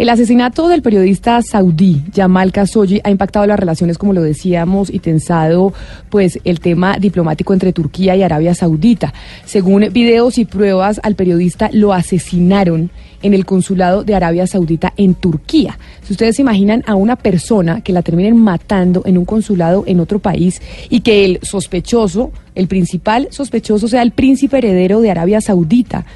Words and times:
El 0.00 0.08
asesinato 0.08 0.68
del 0.68 0.80
periodista 0.80 1.42
saudí 1.42 2.00
Jamal 2.16 2.52
Khashoggi 2.52 3.02
ha 3.04 3.10
impactado 3.10 3.46
las 3.46 3.60
relaciones, 3.60 3.98
como 3.98 4.14
lo 4.14 4.22
decíamos, 4.22 4.88
y 4.88 4.98
tensado 4.98 5.74
pues 6.08 6.38
el 6.44 6.58
tema 6.60 6.96
diplomático 6.98 7.52
entre 7.52 7.74
Turquía 7.74 8.16
y 8.16 8.22
Arabia 8.22 8.54
Saudita. 8.54 9.12
Según 9.44 9.92
videos 9.92 10.38
y 10.38 10.46
pruebas, 10.46 11.02
al 11.02 11.16
periodista 11.16 11.68
lo 11.74 11.92
asesinaron 11.92 12.88
en 13.20 13.34
el 13.34 13.44
consulado 13.44 14.02
de 14.02 14.14
Arabia 14.14 14.46
Saudita 14.46 14.94
en 14.96 15.12
Turquía. 15.12 15.78
Si 16.02 16.14
ustedes 16.14 16.36
se 16.36 16.40
imaginan 16.40 16.82
a 16.86 16.94
una 16.94 17.16
persona 17.16 17.82
que 17.82 17.92
la 17.92 18.00
terminen 18.00 18.38
matando 18.38 19.02
en 19.04 19.18
un 19.18 19.26
consulado 19.26 19.84
en 19.86 20.00
otro 20.00 20.18
país 20.18 20.62
y 20.88 21.00
que 21.00 21.26
el 21.26 21.40
sospechoso, 21.42 22.32
el 22.54 22.68
principal 22.68 23.28
sospechoso 23.30 23.86
sea 23.86 24.00
el 24.00 24.12
príncipe 24.12 24.56
heredero 24.56 25.02
de 25.02 25.10
Arabia 25.10 25.42
Saudita 25.42 26.06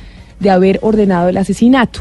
de 0.41 0.49
haber 0.49 0.79
ordenado 0.81 1.29
el 1.29 1.37
asesinato. 1.37 2.01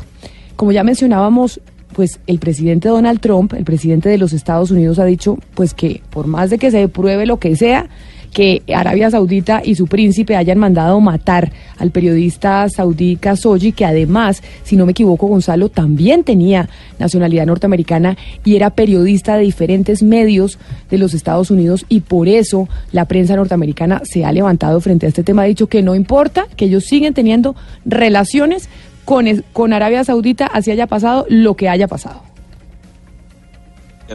Como 0.55 0.71
ya 0.71 0.83
mencionábamos, 0.83 1.59
pues 1.93 2.19
el 2.27 2.39
presidente 2.39 2.89
Donald 2.89 3.19
Trump, 3.19 3.53
el 3.53 3.63
presidente 3.63 4.09
de 4.09 4.17
los 4.17 4.33
Estados 4.33 4.71
Unidos, 4.71 4.99
ha 4.99 5.05
dicho 5.05 5.37
pues 5.55 5.73
que 5.73 6.01
por 6.09 6.27
más 6.27 6.49
de 6.49 6.57
que 6.57 6.71
se 6.71 6.87
pruebe 6.87 7.25
lo 7.25 7.37
que 7.37 7.55
sea, 7.55 7.87
que 8.33 8.63
Arabia 8.73 9.11
Saudita 9.11 9.61
y 9.63 9.75
su 9.75 9.87
príncipe 9.87 10.35
hayan 10.35 10.57
mandado 10.57 10.99
matar 10.99 11.51
al 11.77 11.91
periodista 11.91 12.67
saudí 12.67 13.15
Khashoggi, 13.15 13.71
que 13.71 13.85
además, 13.85 14.41
si 14.63 14.75
no 14.75 14.85
me 14.85 14.91
equivoco, 14.91 15.27
Gonzalo 15.27 15.69
también 15.69 16.23
tenía 16.23 16.67
nacionalidad 16.99 17.45
norteamericana 17.45 18.17
y 18.43 18.55
era 18.55 18.71
periodista 18.71 19.37
de 19.37 19.43
diferentes 19.43 20.01
medios 20.01 20.57
de 20.89 20.97
los 20.97 21.13
Estados 21.13 21.51
Unidos 21.51 21.85
y 21.89 22.01
por 22.01 22.27
eso 22.27 22.67
la 22.91 23.05
prensa 23.05 23.35
norteamericana 23.35 24.01
se 24.03 24.25
ha 24.25 24.31
levantado 24.31 24.81
frente 24.81 25.05
a 25.05 25.09
este 25.09 25.23
tema, 25.23 25.43
ha 25.43 25.45
dicho 25.45 25.67
que 25.67 25.83
no 25.83 25.95
importa, 25.95 26.47
que 26.55 26.65
ellos 26.65 26.85
siguen 26.85 27.13
teniendo 27.13 27.55
relaciones 27.85 28.67
con, 29.05 29.25
con 29.53 29.73
Arabia 29.73 30.03
Saudita, 30.03 30.47
así 30.47 30.71
haya 30.71 30.87
pasado 30.87 31.25
lo 31.29 31.55
que 31.55 31.69
haya 31.69 31.87
pasado. 31.87 32.32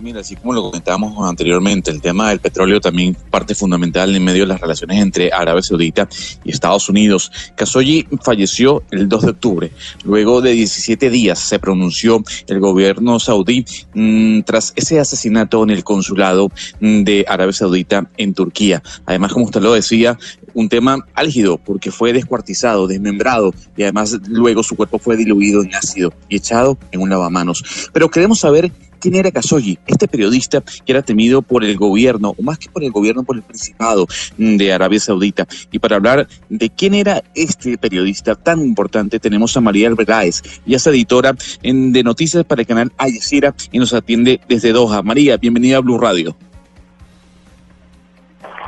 Mira, 0.01 0.21
así 0.21 0.37
como 0.37 0.53
lo 0.53 0.63
comentábamos 0.63 1.29
anteriormente, 1.29 1.91
el 1.91 2.01
tema 2.01 2.29
del 2.29 2.39
petróleo 2.39 2.81
también 2.81 3.17
parte 3.31 3.55
fundamental 3.55 4.15
en 4.15 4.23
medio 4.23 4.43
de 4.43 4.49
las 4.49 4.61
relaciones 4.61 5.01
entre 5.01 5.33
Arabia 5.33 5.63
Saudita 5.63 6.09
y 6.45 6.51
Estados 6.51 6.89
Unidos. 6.89 7.33
Khashoggi 7.57 8.07
falleció 8.23 8.85
el 8.93 9.09
2 9.09 9.23
de 9.23 9.31
octubre. 9.31 9.73
Luego 10.05 10.41
de 10.41 10.53
17 10.53 11.11
días 11.11 11.41
se 11.41 11.59
pronunció 11.59 12.23
el 12.47 12.61
gobierno 12.61 13.19
saudí 13.19 13.65
mmm, 13.95 14.43
tras 14.43 14.73
ese 14.77 15.01
asesinato 15.01 15.65
en 15.65 15.71
el 15.71 15.83
consulado 15.83 16.51
de 16.81 17.25
Arabia 17.29 17.53
Saudita 17.53 18.09
en 18.17 18.35
Turquía. 18.35 18.83
Además, 19.05 19.33
como 19.33 19.47
usted 19.47 19.61
lo 19.61 19.73
decía, 19.73 20.17
un 20.55 20.69
tema 20.69 21.07
álgido 21.15 21.59
porque 21.59 21.91
fue 21.91 22.13
descuartizado, 22.13 22.87
desmembrado 22.87 23.53
y 23.77 23.83
además 23.83 24.19
luego 24.29 24.63
su 24.63 24.77
cuerpo 24.77 24.99
fue 24.99 25.17
diluido 25.17 25.63
en 25.63 25.75
ácido 25.75 26.13
y 26.29 26.37
echado 26.37 26.79
en 26.93 27.01
un 27.01 27.11
lavamanos. 27.11 27.91
Pero 27.93 28.11
queremos 28.11 28.41
saber 28.41 28.71
quién 28.99 29.15
era 29.15 29.31
Khashoggi, 29.31 29.79
este 29.87 30.09
periodista 30.09 30.61
que 30.61 30.93
era 30.93 31.03
temido 31.03 31.43
por 31.43 31.65
el 31.65 31.77
gobierno, 31.77 32.35
o 32.39 32.43
más 32.43 32.59
que 32.59 32.69
por 32.69 32.85
el 32.85 32.91
gobierno, 32.91 33.23
por 33.23 33.37
el 33.37 33.43
Principado 33.43 34.07
de 34.37 34.73
Arabia 34.73 35.01
Saudita. 35.01 35.47
Y 35.71 35.79
para 35.79 35.97
hablar 35.97 36.27
de 36.49 36.71
quién 36.71 36.95
era 36.95 37.23
este 37.35 37.79
periodista 37.79 38.35
tan 38.35 38.61
importante, 38.61 39.19
tenemos 39.19 39.57
a 39.57 39.61
María 39.61 39.89
Albergáez, 39.89 40.43
ella 40.67 40.77
es 40.77 40.87
editora 40.87 41.35
de 41.63 42.03
noticias 42.03 42.45
para 42.45 42.63
el 42.63 42.67
canal 42.67 42.93
Al 42.99 43.13
Jazeera 43.13 43.55
y 43.73 43.79
nos 43.79 43.93
atiende 43.93 44.41
desde 44.49 44.73
Doha. 44.73 45.03
María, 45.03 45.37
bienvenida 45.37 45.79
a 45.79 45.81
Blue 45.81 45.99
Radio. 45.99 46.37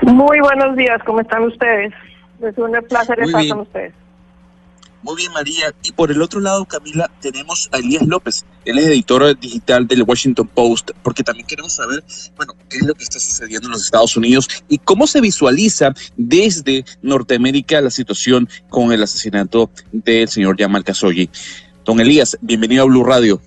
Muy 0.03 0.41
buenos 0.41 0.77
días, 0.77 1.01
¿cómo 1.05 1.21
están 1.21 1.45
ustedes? 1.45 1.93
Es 2.43 2.57
un 2.57 2.73
placer 2.89 3.19
Muy 3.19 3.27
estar 3.27 3.43
bien. 3.43 3.55
con 3.55 3.61
ustedes. 3.61 3.93
Muy 5.03 5.17
bien, 5.17 5.33
María. 5.33 5.75
Y 5.83 5.93
por 5.93 6.11
el 6.11 6.21
otro 6.21 6.41
lado, 6.41 6.65
Camila, 6.67 7.11
tenemos 7.21 7.69
a 7.73 7.79
Elías 7.79 8.07
López. 8.07 8.45
Él 8.67 8.79
es 8.79 8.87
editor 8.87 9.39
digital 9.39 9.87
del 9.87 10.03
Washington 10.03 10.47
Post, 10.49 10.91
porque 11.03 11.23
también 11.23 11.47
queremos 11.47 11.75
saber, 11.75 12.05
bueno, 12.37 12.55
qué 12.69 12.77
es 12.77 12.87
lo 12.87 12.95
que 12.95 13.05
está 13.05 13.19
sucediendo 13.19 13.69
en 13.69 13.73
los 13.73 13.85
Estados 13.85 14.17
Unidos 14.17 14.49
y 14.69 14.79
cómo 14.79 15.07
se 15.07 15.21
visualiza 15.21 15.95
desde 16.17 16.85
Norteamérica 17.01 17.81
la 17.81 17.91
situación 17.91 18.49
con 18.69 18.93
el 18.93 19.03
asesinato 19.03 19.71
del 19.91 20.29
señor 20.29 20.57
Jamal 20.59 20.85
Khashoggi. 20.85 21.31
Don 21.85 21.99
Elías, 21.99 22.37
bienvenido 22.43 22.83
a 22.83 22.87
Blue 22.87 23.05
Radio. 23.05 23.41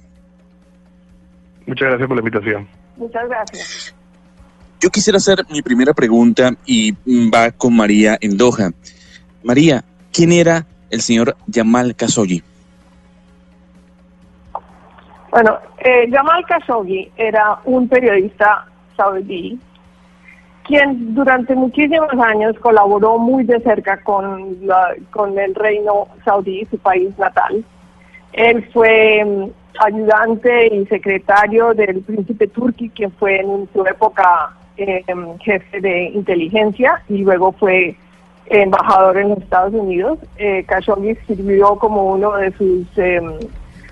Muchas 1.68 1.88
gracias 1.88 2.08
por 2.08 2.18
la 2.18 2.22
invitación. 2.22 2.68
Muchas 2.98 3.28
gracias. 3.28 3.96
Yo 4.82 4.90
quisiera 4.90 5.18
hacer 5.18 5.46
mi 5.50 5.62
primera 5.62 5.94
pregunta 5.94 6.58
y 6.66 6.92
va 7.30 7.52
con 7.52 7.76
María 7.76 8.18
en 8.20 8.36
Doha. 8.36 8.74
María, 9.44 9.86
¿quién 10.12 10.32
era 10.32 10.66
el 10.94 11.02
señor 11.02 11.36
Jamal 11.52 11.96
Khashoggi? 11.96 12.42
Bueno, 15.32 15.58
eh, 15.80 16.08
Jamal 16.12 16.46
Khashoggi 16.46 17.12
era 17.18 17.60
un 17.66 17.88
periodista 17.88 18.66
saudí 18.96 19.60
quien 20.66 21.14
durante 21.14 21.56
muchísimos 21.56 22.14
años 22.26 22.58
colaboró 22.60 23.18
muy 23.18 23.44
de 23.44 23.60
cerca 23.60 23.98
con, 24.02 24.66
la- 24.66 24.94
con 25.12 25.38
el 25.38 25.54
reino 25.56 26.08
saudí, 26.24 26.66
su 26.72 26.78
país 26.78 27.10
natal. 27.18 27.66
Él 28.32 28.64
fue 28.72 29.26
mm, 29.26 29.50
ayudante 29.84 30.68
y 30.74 30.86
secretario 30.86 31.74
del 31.74 32.00
príncipe 32.02 32.48
Turki, 32.48 32.90
quien 32.92 33.12
fue 33.12 33.42
en 33.42 33.68
su 33.74 33.86
época 33.86 34.52
eh, 34.78 35.04
em, 35.08 35.38
jefe 35.40 35.82
de 35.82 36.04
inteligencia 36.12 37.02
y 37.10 37.18
luego 37.24 37.52
fue 37.52 37.98
embajador 38.48 39.18
en 39.18 39.30
los 39.30 39.38
Estados 39.40 39.74
Unidos. 39.74 40.20
Eh, 40.38 40.64
Khashoggi 40.68 41.16
sirvió 41.28 41.76
como 41.78 42.06
uno 42.14 42.34
de 42.34 42.52
sus 42.54 42.86
em, 42.98 43.32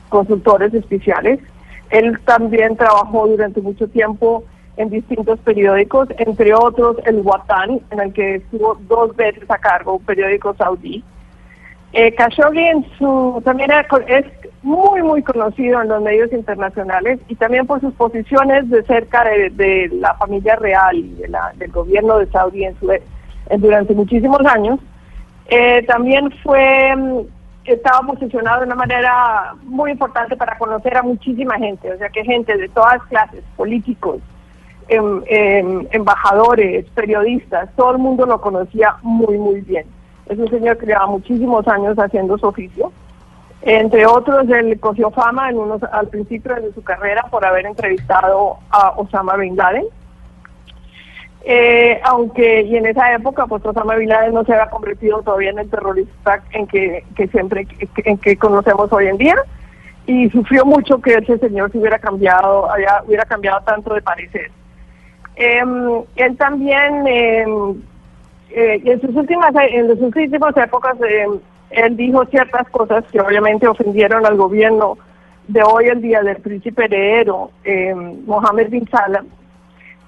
consultores 0.09 0.73
especiales. 0.73 1.39
Él 1.89 2.19
también 2.25 2.75
trabajó 2.77 3.27
durante 3.27 3.61
mucho 3.61 3.87
tiempo 3.87 4.43
en 4.77 4.89
distintos 4.89 5.37
periódicos, 5.39 6.07
entre 6.17 6.53
otros 6.53 6.97
el 7.05 7.21
Watan, 7.21 7.81
en 7.91 7.99
el 7.99 8.13
que 8.13 8.35
estuvo 8.35 8.75
dos 8.87 9.15
veces 9.15 9.43
a 9.49 9.57
cargo, 9.57 9.93
un 9.95 10.03
periódico 10.05 10.53
saudí. 10.55 11.03
Eh, 11.93 12.13
Khashoggi 12.15 12.61
en 12.63 12.85
su, 12.97 13.41
también 13.43 13.69
es 14.07 14.25
muy, 14.63 15.01
muy 15.03 15.21
conocido 15.23 15.81
en 15.81 15.89
los 15.89 16.01
medios 16.01 16.31
internacionales 16.31 17.19
y 17.27 17.35
también 17.35 17.67
por 17.67 17.81
sus 17.81 17.93
posiciones 17.95 18.69
de 18.69 18.81
cerca 18.83 19.25
de, 19.25 19.49
de 19.49 19.89
la 19.95 20.13
familia 20.13 20.55
real 20.55 20.95
y 20.95 21.09
de 21.15 21.27
la- 21.27 21.51
del 21.57 21.69
gobierno 21.71 22.17
de 22.19 22.27
Saudí 22.27 22.63
en 22.63 22.79
su, 22.79 22.89
en- 22.91 23.01
durante 23.57 23.93
muchísimos 23.93 24.45
años. 24.45 24.79
Eh, 25.47 25.83
también 25.87 26.31
fue 26.43 26.95
mm, 26.95 27.19
estaba 27.65 28.05
posicionado 28.07 28.61
de 28.61 28.65
una 28.65 28.75
manera 28.75 29.53
muy 29.63 29.91
importante 29.91 30.35
para 30.35 30.57
conocer 30.57 30.97
a 30.97 31.03
muchísima 31.03 31.57
gente, 31.57 31.91
o 31.91 31.97
sea 31.97 32.09
que 32.09 32.23
gente 32.23 32.57
de 32.57 32.69
todas 32.69 33.01
clases, 33.03 33.43
políticos, 33.55 34.17
em- 34.87 35.21
em, 35.27 35.87
embajadores, 35.91 36.85
periodistas, 36.95 37.69
todo 37.75 37.91
el 37.91 37.97
mundo 37.99 38.25
lo 38.25 38.41
conocía 38.41 38.95
muy, 39.03 39.37
muy 39.37 39.61
bien. 39.61 39.85
Es 40.27 40.37
un 40.37 40.49
señor 40.49 40.77
que 40.77 40.85
lleva 40.87 41.05
muchísimos 41.07 41.67
años 41.67 41.97
haciendo 41.97 42.37
su 42.37 42.47
oficio. 42.47 42.91
Entre 43.61 44.05
otros, 44.07 44.49
él 44.49 44.79
cogió 44.79 45.11
fama 45.11 45.49
en 45.49 45.59
unos, 45.59 45.83
al 45.83 46.07
principio 46.07 46.55
de 46.55 46.73
su 46.73 46.81
carrera 46.83 47.23
por 47.29 47.45
haber 47.45 47.65
entrevistado 47.67 48.57
a 48.71 48.93
Osama 48.97 49.35
Bin 49.37 49.55
Laden. 49.55 49.85
Eh, 51.43 51.99
aunque 52.03 52.61
y 52.61 52.75
en 52.75 52.85
esa 52.85 53.15
época 53.15 53.47
pues 53.47 53.65
Osama 53.65 53.95
Bin 53.95 54.09
Laden 54.09 54.35
no 54.35 54.43
se 54.45 54.53
había 54.53 54.69
convertido 54.69 55.23
todavía 55.23 55.49
en 55.49 55.57
el 55.57 55.69
terrorista 55.71 56.43
en 56.51 56.67
que, 56.67 57.03
que 57.15 57.27
siempre 57.29 57.65
en 58.05 58.17
que 58.19 58.37
conocemos 58.37 58.91
hoy 58.93 59.07
en 59.07 59.17
día. 59.17 59.35
Y 60.05 60.29
sufrió 60.29 60.65
mucho 60.65 60.99
que 61.01 61.13
ese 61.13 61.39
señor 61.39 61.71
se 61.71 61.79
hubiera 61.79 61.97
cambiado 61.97 62.67
hubiera 63.05 63.25
cambiado 63.25 63.61
tanto 63.61 63.93
de 63.93 64.01
parecer. 64.01 64.51
Em, 65.35 66.03
él 66.15 66.37
también 66.37 67.07
em, 67.07 67.81
eh, 68.51 68.81
en 68.83 69.01
sus 69.01 69.15
últimas 69.15 69.51
en 69.55 69.87
sus 69.87 70.15
últimas 70.15 70.55
épocas 70.57 70.95
em, 71.01 71.39
él 71.71 71.97
dijo 71.97 72.25
ciertas 72.25 72.69
cosas 72.69 73.03
que 73.11 73.19
obviamente 73.19 73.67
ofendieron 73.67 74.25
al 74.25 74.35
gobierno 74.35 74.97
de 75.47 75.63
hoy 75.63 75.85
el 75.85 76.01
día 76.01 76.21
del 76.21 76.37
príncipe 76.37 76.85
heredero 76.85 77.49
Mohammed 78.25 78.69
bin 78.69 78.87
Salam 78.89 79.25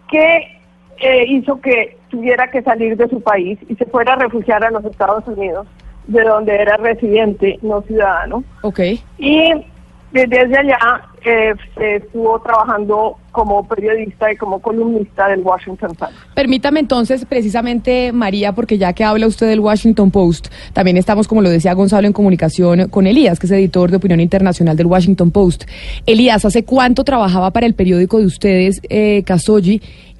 que 0.09 0.52
eh, 0.99 1.25
hizo 1.27 1.59
que 1.61 1.97
tuviera 2.09 2.49
que 2.49 2.61
salir 2.61 2.95
de 2.97 3.09
su 3.09 3.21
país 3.21 3.59
y 3.67 3.75
se 3.75 3.85
fuera 3.85 4.13
a 4.13 4.17
refugiar 4.17 4.63
a 4.63 4.71
los 4.71 4.85
Estados 4.85 5.27
Unidos, 5.27 5.67
de 6.07 6.23
donde 6.23 6.55
era 6.55 6.77
residente, 6.77 7.59
no 7.61 7.81
ciudadano. 7.81 8.43
Ok. 8.61 8.79
Y 9.17 9.65
desde 10.13 10.57
allá 10.57 10.77
eh, 11.25 11.53
estuvo 11.79 12.39
trabajando 12.41 13.17
como 13.31 13.67
periodista 13.67 14.31
y 14.31 14.37
como 14.37 14.59
columnista 14.59 15.27
del 15.27 15.41
Washington 15.41 15.95
Post. 15.95 16.13
Permítame 16.35 16.79
entonces, 16.79 17.25
precisamente, 17.25 18.11
María, 18.13 18.53
porque 18.53 18.77
ya 18.77 18.93
que 18.93 19.03
habla 19.03 19.25
usted 19.25 19.47
del 19.47 19.59
Washington 19.59 20.11
Post, 20.11 20.49
también 20.73 20.97
estamos, 20.97 21.27
como 21.27 21.41
lo 21.41 21.49
decía 21.49 21.73
Gonzalo, 21.73 22.05
en 22.05 22.13
comunicación 22.13 22.89
con 22.89 23.07
Elías, 23.07 23.39
que 23.39 23.47
es 23.47 23.51
editor 23.51 23.89
de 23.89 23.97
opinión 23.97 24.19
internacional 24.19 24.77
del 24.77 24.85
Washington 24.85 25.31
Post. 25.31 25.65
Elías, 26.05 26.45
¿hace 26.45 26.63
cuánto 26.63 27.03
trabajaba 27.03 27.51
para 27.51 27.65
el 27.65 27.73
periódico 27.73 28.19
de 28.19 28.25
ustedes, 28.25 28.81
eh, 28.89 29.23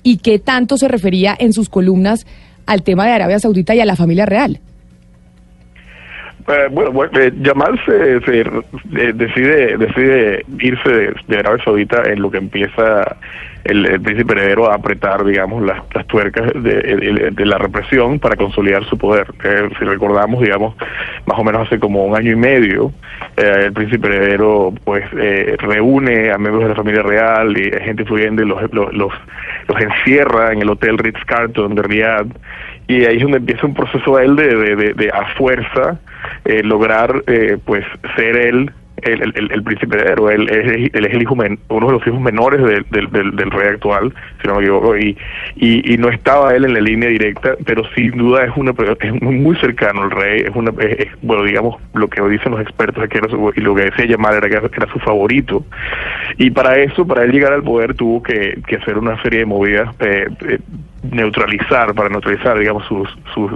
y 0.03 0.17
qué 0.17 0.39
tanto 0.39 0.77
se 0.77 0.87
refería 0.87 1.35
en 1.37 1.53
sus 1.53 1.69
columnas 1.69 2.25
al 2.65 2.83
tema 2.83 3.05
de 3.05 3.11
Arabia 3.11 3.39
Saudita 3.39 3.75
y 3.75 3.79
a 3.79 3.85
la 3.85 3.95
familia 3.95 4.25
real? 4.25 4.59
Eh, 6.47 6.67
bueno, 6.71 6.91
bueno 6.91 7.19
eh, 7.19 7.31
Yamal 7.41 7.79
se, 7.85 8.17
eh, 8.17 9.13
decide 9.13 9.77
decide 9.77 10.45
irse 10.59 11.13
de, 11.27 11.37
Arabia 11.37 11.63
Saudita 11.63 12.03
en 12.05 12.21
lo 12.21 12.29
que 12.29 12.37
empieza 12.37 13.15
el, 13.63 14.01
príncipe 14.01 14.33
heredero 14.33 14.69
a 14.69 14.75
apretar, 14.75 15.23
digamos, 15.23 15.63
las, 15.63 16.05
tuercas 16.07 16.51
de, 16.61 17.33
la 17.45 17.57
represión 17.57 18.19
para 18.19 18.35
consolidar 18.35 18.83
su 18.85 18.97
poder. 18.97 19.27
si 19.79 19.85
recordamos, 19.85 20.41
digamos, 20.41 20.75
más 21.25 21.39
o 21.39 21.43
menos 21.45 21.65
hace 21.65 21.79
como 21.79 22.03
un 22.05 22.17
año 22.17 22.33
y 22.33 22.35
medio, 22.35 22.91
el 23.37 23.71
príncipe 23.71 24.07
heredero 24.07 24.73
pues 24.83 25.09
reúne 25.59 26.31
a 26.31 26.37
miembros 26.37 26.63
de 26.63 26.69
la 26.69 26.75
familia 26.75 27.03
real 27.03 27.57
y 27.57 27.71
gente 27.85 28.01
influyente, 28.01 28.43
los, 28.43 28.61
los, 28.73 28.93
los, 28.93 29.13
los 29.69 29.81
encierra 29.81 30.51
en 30.51 30.61
el 30.61 30.69
hotel 30.69 30.97
Ritz 30.97 31.23
Carlton 31.25 31.75
de 31.75 31.83
Riyadh 31.83 32.27
y 32.87 33.05
ahí 33.05 33.17
es 33.17 33.23
donde 33.23 33.37
empieza 33.37 33.65
un 33.65 33.73
proceso 33.73 34.17
a 34.17 34.23
él 34.23 34.35
de, 34.35 34.55
de, 34.55 34.93
de, 34.93 35.09
a 35.09 35.33
fuerza 35.35 35.99
eh, 36.45 36.63
lograr 36.63 37.23
eh, 37.27 37.57
pues 37.65 37.85
ser 38.15 38.35
él 38.37 38.71
el, 39.03 39.51
el, 39.51 39.63
príncipe 39.63 39.95
heredero, 39.97 40.29
él, 40.29 40.49
él, 40.49 41.05
es 41.05 41.13
el 41.13 41.21
hijo 41.21 41.33
uno 41.33 41.87
de 41.87 41.93
los 41.93 42.07
hijos 42.07 42.21
menores 42.21 42.61
del, 42.63 42.85
del, 42.89 43.35
del, 43.35 43.51
rey 43.51 43.69
actual, 43.69 44.13
si 44.41 44.47
no 44.47 44.55
me 44.55 44.61
equivoco, 44.61 44.97
y, 44.97 45.17
y, 45.55 45.93
y, 45.93 45.97
no 45.97 46.09
estaba 46.09 46.55
él 46.55 46.65
en 46.65 46.73
la 46.73 46.81
línea 46.81 47.09
directa, 47.09 47.55
pero 47.65 47.83
sin 47.95 48.11
duda 48.11 48.45
es 48.45 48.51
una 48.55 48.71
es 48.71 49.21
muy 49.21 49.55
cercano 49.57 50.03
al 50.03 50.11
rey, 50.11 50.41
es 50.41 50.55
una 50.55 50.71
bueno 51.21 51.43
digamos 51.43 51.81
lo 51.93 52.07
que 52.07 52.21
dicen 52.21 52.51
los 52.51 52.61
expertos 52.61 53.07
que 53.09 53.17
era 53.17 53.27
y 53.55 53.61
lo 53.61 53.75
que 53.75 53.85
decía 53.85 54.05
llamar 54.05 54.35
era 54.35 54.49
que 54.49 54.77
era 54.77 54.91
su 54.91 54.99
favorito, 54.99 55.65
y 56.37 56.51
para 56.51 56.77
eso, 56.77 57.05
para 57.05 57.23
él 57.23 57.31
llegar 57.31 57.53
al 57.53 57.63
poder 57.63 57.95
tuvo 57.95 58.23
que, 58.23 58.61
que 58.67 58.77
hacer 58.77 58.97
una 58.97 59.21
serie 59.21 59.39
de 59.39 59.45
movidas 59.45 59.93
eh, 59.99 60.27
eh 60.47 60.59
neutralizar, 61.03 61.93
para 61.93 62.09
neutralizar, 62.09 62.57
digamos, 62.57 62.85
sus, 62.87 63.09
sus, 63.33 63.51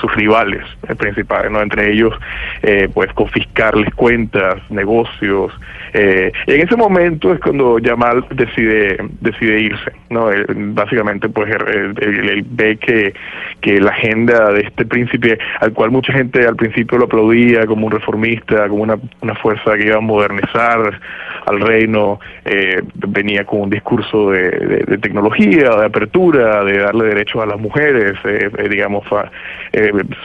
sus 0.00 0.14
rivales 0.16 0.62
principales, 0.98 1.50
¿no? 1.50 1.62
Entre 1.62 1.92
ellos, 1.92 2.14
eh, 2.62 2.88
pues, 2.92 3.12
confiscarles 3.12 3.94
cuentas, 3.94 4.56
negocios. 4.70 5.52
Eh, 5.94 6.32
y 6.46 6.52
en 6.52 6.60
ese 6.60 6.76
momento 6.76 7.32
es 7.32 7.40
cuando 7.40 7.78
Yamal 7.78 8.24
decide, 8.30 8.98
decide 9.20 9.60
irse, 9.60 9.92
¿no? 10.10 10.28
básicamente, 10.74 11.28
pues, 11.28 11.54
él, 11.54 12.44
ve 12.50 12.76
que, 12.76 13.14
que 13.60 13.80
la 13.80 13.90
agenda 13.90 14.52
de 14.52 14.60
este 14.62 14.84
príncipe, 14.84 15.38
al 15.60 15.72
cual 15.72 15.90
mucha 15.90 16.12
gente 16.12 16.46
al 16.46 16.56
principio 16.56 16.98
lo 16.98 17.04
aplaudía 17.04 17.66
como 17.66 17.86
un 17.86 17.92
reformista, 17.92 18.68
como 18.68 18.82
una, 18.82 18.98
una 19.20 19.34
fuerza 19.36 19.76
que 19.76 19.86
iba 19.86 19.96
a 19.96 20.00
modernizar 20.00 21.00
al 21.48 21.60
reino, 21.60 22.20
eh, 22.44 22.82
venía 22.94 23.44
con 23.44 23.62
un 23.62 23.70
discurso 23.70 24.30
de, 24.30 24.50
de, 24.86 24.98
tecnología, 24.98 25.70
de 25.70 25.86
apertura, 25.86 26.64
de 26.64 26.78
darle 26.78 27.06
derechos 27.06 27.42
a 27.42 27.46
las 27.46 27.58
mujeres, 27.58 28.14
eh, 28.24 28.50
eh, 28.56 28.68
digamos, 28.68 29.04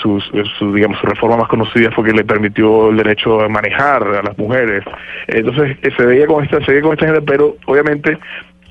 sus, 0.02 0.24
su, 0.58 0.74
digamos, 0.74 1.00
su 1.00 1.08
reforma 1.08 1.38
más 1.38 1.48
conocida 1.48 1.92
fue 1.92 2.06
que 2.06 2.14
le 2.14 2.24
permitió 2.24 2.90
el 2.90 2.98
derecho 2.98 3.42
a 3.42 3.50
manejar 3.50 4.04
a 4.04 4.24
las 4.24 4.38
mujeres. 4.38 4.84
Entonces 5.28 5.78
se 5.96 6.06
veía 6.06 6.28
con 6.28 6.44
esta, 6.44 6.64
se 6.64 6.72
veía 6.72 6.82
con 6.82 6.94
esta 6.94 7.06
gente, 7.08 7.22
pero 7.22 7.56
obviamente 7.66 8.18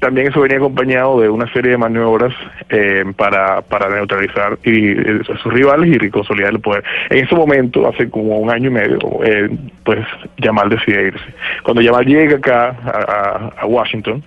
también 0.03 0.27
eso 0.27 0.41
venía 0.41 0.57
acompañado 0.57 1.21
de 1.21 1.29
una 1.29 1.51
serie 1.53 1.71
de 1.71 1.79
maniobras 1.79 2.35
eh, 2.71 3.05
para, 3.17 3.63
para 3.63 3.89
neutralizar 3.89 4.59
y, 4.65 4.91
eh, 4.91 5.21
a 5.33 5.39
sus 5.39 5.53
rivales 5.53 5.97
y 6.03 6.11
consolidar 6.11 6.53
el 6.53 6.59
poder. 6.59 6.83
En 7.09 7.25
ese 7.25 7.37
momento, 7.37 7.89
hace 7.89 8.11
como 8.11 8.37
un 8.39 8.51
año 8.51 8.67
y 8.67 8.73
medio, 8.73 8.99
eh, 9.25 9.49
pues 9.85 10.05
Yamal 10.39 10.71
decide 10.71 11.07
irse. 11.07 11.25
Cuando 11.63 11.83
Yamal 11.83 12.05
llega 12.05 12.37
acá 12.37 13.53
a 13.57 13.65
Washington, 13.65 14.25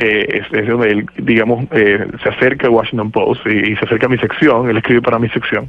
eh, 0.00 0.42
es, 0.52 0.66
donde 0.66 0.90
él, 0.90 1.06
digamos, 1.18 1.66
eh, 1.72 2.06
se 2.22 2.28
acerca 2.28 2.66
al 2.66 2.72
Washington 2.72 3.10
Post 3.10 3.46
y, 3.46 3.76
se 3.76 3.84
acerca 3.84 4.06
a 4.06 4.08
mi 4.08 4.18
sección, 4.18 4.68
él 4.68 4.76
escribe 4.76 5.02
para 5.02 5.18
mi 5.18 5.28
sección, 5.30 5.68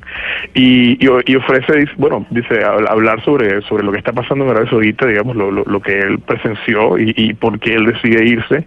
y, 0.53 0.97
y, 1.03 1.35
ofrece, 1.35 1.85
bueno, 1.97 2.25
dice, 2.29 2.63
hablar 2.63 3.23
sobre, 3.23 3.61
sobre 3.63 3.83
lo 3.83 3.91
que 3.91 3.99
está 3.99 4.13
pasando 4.13 4.45
en 4.45 4.51
Arabia 4.51 4.69
Saudita, 4.69 5.05
digamos, 5.05 5.35
lo, 5.35 5.51
lo, 5.51 5.79
que 5.81 5.99
él 5.99 6.19
presenció 6.19 6.97
y, 6.97 7.13
y 7.15 7.33
por 7.33 7.59
qué 7.59 7.75
él 7.75 7.85
decide 7.85 8.25
irse, 8.25 8.65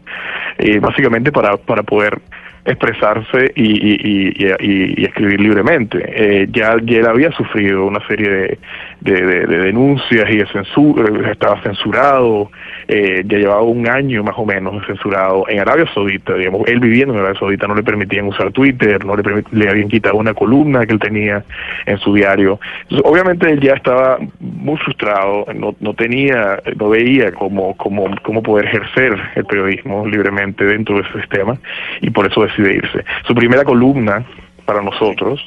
eh, 0.58 0.78
básicamente 0.78 1.32
para, 1.32 1.56
para 1.56 1.82
poder 1.82 2.18
expresarse 2.64 3.52
y, 3.54 3.64
y, 3.64 4.46
y, 4.60 5.04
escribir 5.04 5.40
libremente. 5.40 5.98
Eh, 6.06 6.46
ya, 6.50 6.76
ya 6.82 6.98
él 6.98 7.06
había 7.06 7.32
sufrido 7.32 7.86
una 7.86 8.06
serie 8.06 8.28
de, 8.28 8.58
de, 9.00 9.46
denuncias 9.46 10.28
y 10.30 10.38
de 10.38 10.46
censura, 10.46 11.30
estaba 11.30 11.60
censurado, 11.62 12.50
eh, 12.88 13.22
ya 13.26 13.38
llevaba 13.38 13.62
un 13.62 13.88
año 13.88 14.22
más 14.22 14.34
o 14.36 14.44
menos 14.44 14.84
censurado 14.86 15.44
en 15.48 15.60
Arabia 15.60 15.86
Saudita, 15.94 16.34
digamos, 16.34 16.66
él 16.68 16.80
viviendo 16.80 17.14
en 17.14 17.20
Arabia 17.20 17.38
Saudita 17.38 17.66
no 17.66 17.74
le 17.74 17.82
permitían 17.82 18.26
usar 18.26 18.52
Twitter, 18.52 19.04
no 19.04 19.16
le, 19.16 19.44
le 19.52 19.68
habían 19.68 19.88
quitado 19.88 20.16
una 20.16 20.34
columna 20.34 20.84
que 20.86 20.92
él 20.92 20.98
tenía 20.98 21.44
en 21.86 21.98
su 21.98 22.14
diario. 22.14 22.60
Obviamente 23.04 23.50
él 23.50 23.60
ya 23.60 23.74
estaba 23.74 24.18
muy 24.38 24.76
frustrado, 24.78 25.46
no, 25.54 25.74
no 25.80 25.94
tenía, 25.94 26.60
no 26.76 26.90
veía 26.90 27.32
cómo, 27.32 27.76
cómo, 27.76 28.06
cómo 28.22 28.42
poder 28.42 28.66
ejercer 28.66 29.16
el 29.34 29.44
periodismo 29.44 30.06
libremente 30.06 30.64
dentro 30.64 30.96
de 30.96 31.02
ese 31.02 31.20
sistema 31.20 31.58
y 32.00 32.10
por 32.10 32.26
eso 32.26 32.42
decide 32.42 32.74
irse. 32.74 33.04
Su 33.26 33.34
primera 33.34 33.64
columna 33.64 34.24
para 34.64 34.82
nosotros 34.82 35.40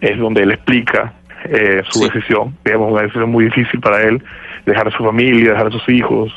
es 0.00 0.18
donde 0.18 0.42
él 0.42 0.52
explica 0.52 1.14
eh, 1.44 1.82
su 1.88 2.04
decisión, 2.04 2.56
digamos, 2.64 2.92
una 2.92 3.02
decisión 3.02 3.30
muy 3.30 3.44
difícil 3.46 3.80
para 3.80 4.02
él, 4.02 4.22
dejar 4.66 4.88
a 4.88 4.90
su 4.90 5.04
familia, 5.04 5.52
dejar 5.52 5.68
a 5.68 5.70
sus 5.70 5.88
hijos, 5.88 6.32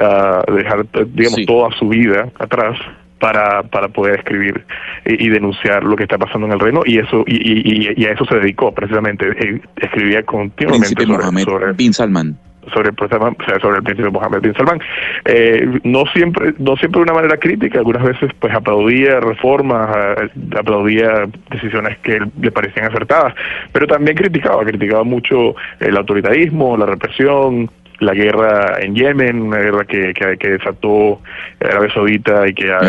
uh, 0.00 0.52
dejar, 0.52 0.86
digamos, 1.12 1.46
toda 1.46 1.70
su 1.78 1.88
vida 1.88 2.28
atrás 2.38 2.76
para, 3.18 3.62
para 3.62 3.88
poder 3.88 4.18
escribir 4.18 4.64
y, 5.04 5.28
denunciar 5.28 5.84
lo 5.84 5.94
que 5.96 6.04
está 6.04 6.18
pasando 6.18 6.46
en 6.46 6.54
el 6.54 6.60
reino. 6.60 6.82
Y 6.84 6.98
eso 6.98 7.22
y, 7.26 7.36
y, 7.36 7.92
y 7.96 8.04
a 8.06 8.12
eso 8.12 8.24
se 8.24 8.36
dedicó 8.36 8.72
precisamente. 8.72 9.60
Escribía 9.76 10.22
continuamente 10.22 10.94
Príncipe 10.94 11.06
Mohammed 11.06 11.76
bin 11.76 11.92
Salman 11.92 12.36
sobre 12.72 12.90
el 12.90 13.60
sobre 13.60 13.76
el 13.78 13.82
príncipe 13.82 14.10
Mohammed 14.10 14.40
bin 14.40 14.54
Salman. 14.54 14.80
Eh, 15.24 15.80
no 15.84 16.04
siempre, 16.12 16.54
no 16.58 16.76
siempre 16.76 16.98
de 17.00 17.04
una 17.04 17.14
manera 17.14 17.36
crítica, 17.36 17.78
algunas 17.78 18.02
veces 18.02 18.30
pues 18.38 18.54
aplaudía 18.54 19.20
reformas, 19.20 19.96
eh, 19.96 20.30
aplaudía 20.58 21.28
decisiones 21.50 21.98
que 21.98 22.20
le 22.40 22.50
parecían 22.50 22.86
acertadas, 22.86 23.34
pero 23.72 23.86
también 23.86 24.16
criticaba, 24.16 24.64
criticaba 24.64 25.04
mucho 25.04 25.54
el 25.80 25.96
autoritarismo, 25.96 26.76
la 26.76 26.86
represión, 26.86 27.70
la 28.00 28.14
guerra 28.14 28.78
en 28.80 28.94
Yemen, 28.94 29.42
una 29.42 29.58
guerra 29.58 29.84
que, 29.84 30.14
que, 30.14 30.48
desató 30.48 31.20
Arabia 31.60 31.92
Saudita 31.92 32.48
y 32.48 32.54
que 32.54 32.72
ha, 32.72 32.80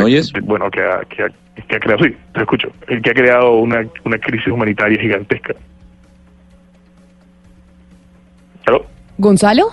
bueno, 0.43 0.71
que 0.71 0.81
ha, 0.81 1.01
que 1.09 1.23
ha, 1.23 1.79
creado, 1.79 2.03
sí, 2.05 2.15
te 2.33 2.41
escucho, 2.41 2.71
que 2.87 3.09
ha 3.09 3.13
creado 3.13 3.55
una, 3.55 3.85
una 4.05 4.17
crisis 4.17 4.47
humanitaria 4.47 5.01
gigantesca. 5.01 5.53
¿Gonzalo? 9.21 9.69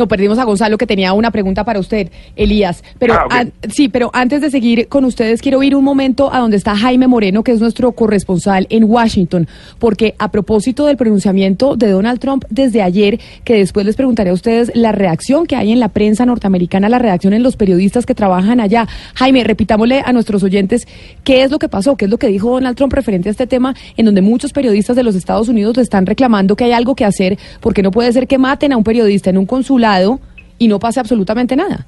No, 0.00 0.08
perdimos 0.08 0.38
a 0.38 0.44
Gonzalo 0.44 0.78
que 0.78 0.86
tenía 0.86 1.12
una 1.12 1.30
pregunta 1.30 1.62
para 1.62 1.78
usted, 1.78 2.08
Elías. 2.34 2.82
Pero 2.98 3.18
ah, 3.30 3.44
sí, 3.68 3.90
pero 3.90 4.08
antes 4.14 4.40
de 4.40 4.48
seguir 4.48 4.88
con 4.88 5.04
ustedes, 5.04 5.42
quiero 5.42 5.62
ir 5.62 5.76
un 5.76 5.84
momento 5.84 6.32
a 6.32 6.38
donde 6.38 6.56
está 6.56 6.74
Jaime 6.74 7.06
Moreno, 7.06 7.44
que 7.44 7.52
es 7.52 7.60
nuestro 7.60 7.92
corresponsal 7.92 8.66
en 8.70 8.84
Washington, 8.84 9.46
porque 9.78 10.14
a 10.18 10.30
propósito 10.30 10.86
del 10.86 10.96
pronunciamiento 10.96 11.76
de 11.76 11.90
Donald 11.90 12.18
Trump 12.18 12.46
desde 12.48 12.80
ayer, 12.80 13.20
que 13.44 13.56
después 13.56 13.84
les 13.84 13.94
preguntaré 13.94 14.30
a 14.30 14.32
ustedes 14.32 14.72
la 14.74 14.90
reacción 14.90 15.44
que 15.44 15.54
hay 15.54 15.70
en 15.70 15.80
la 15.80 15.88
prensa 15.88 16.24
norteamericana, 16.24 16.88
la 16.88 16.98
reacción 16.98 17.34
en 17.34 17.42
los 17.42 17.56
periodistas 17.56 18.06
que 18.06 18.14
trabajan 18.14 18.58
allá. 18.58 18.88
Jaime, 19.16 19.44
repitámosle 19.44 20.02
a 20.02 20.14
nuestros 20.14 20.42
oyentes 20.42 20.88
qué 21.24 21.42
es 21.42 21.50
lo 21.50 21.58
que 21.58 21.68
pasó, 21.68 21.96
qué 21.96 22.06
es 22.06 22.10
lo 22.10 22.16
que 22.16 22.28
dijo 22.28 22.52
Donald 22.52 22.74
Trump 22.74 22.94
referente 22.94 23.28
a 23.28 23.32
este 23.32 23.46
tema, 23.46 23.74
en 23.98 24.06
donde 24.06 24.22
muchos 24.22 24.54
periodistas 24.54 24.96
de 24.96 25.02
los 25.02 25.14
Estados 25.14 25.50
Unidos 25.50 25.76
están 25.76 26.06
reclamando 26.06 26.56
que 26.56 26.64
hay 26.64 26.72
algo 26.72 26.94
que 26.94 27.04
hacer, 27.04 27.38
porque 27.60 27.82
no 27.82 27.90
puede 27.90 28.10
ser 28.14 28.26
que 28.26 28.38
maten 28.38 28.72
a 28.72 28.78
un 28.78 28.84
periodista 28.84 29.28
en 29.28 29.36
un 29.36 29.44
consulado 29.44 29.89
y 30.58 30.68
no 30.68 30.78
pase 30.78 31.00
absolutamente 31.00 31.56
nada. 31.56 31.86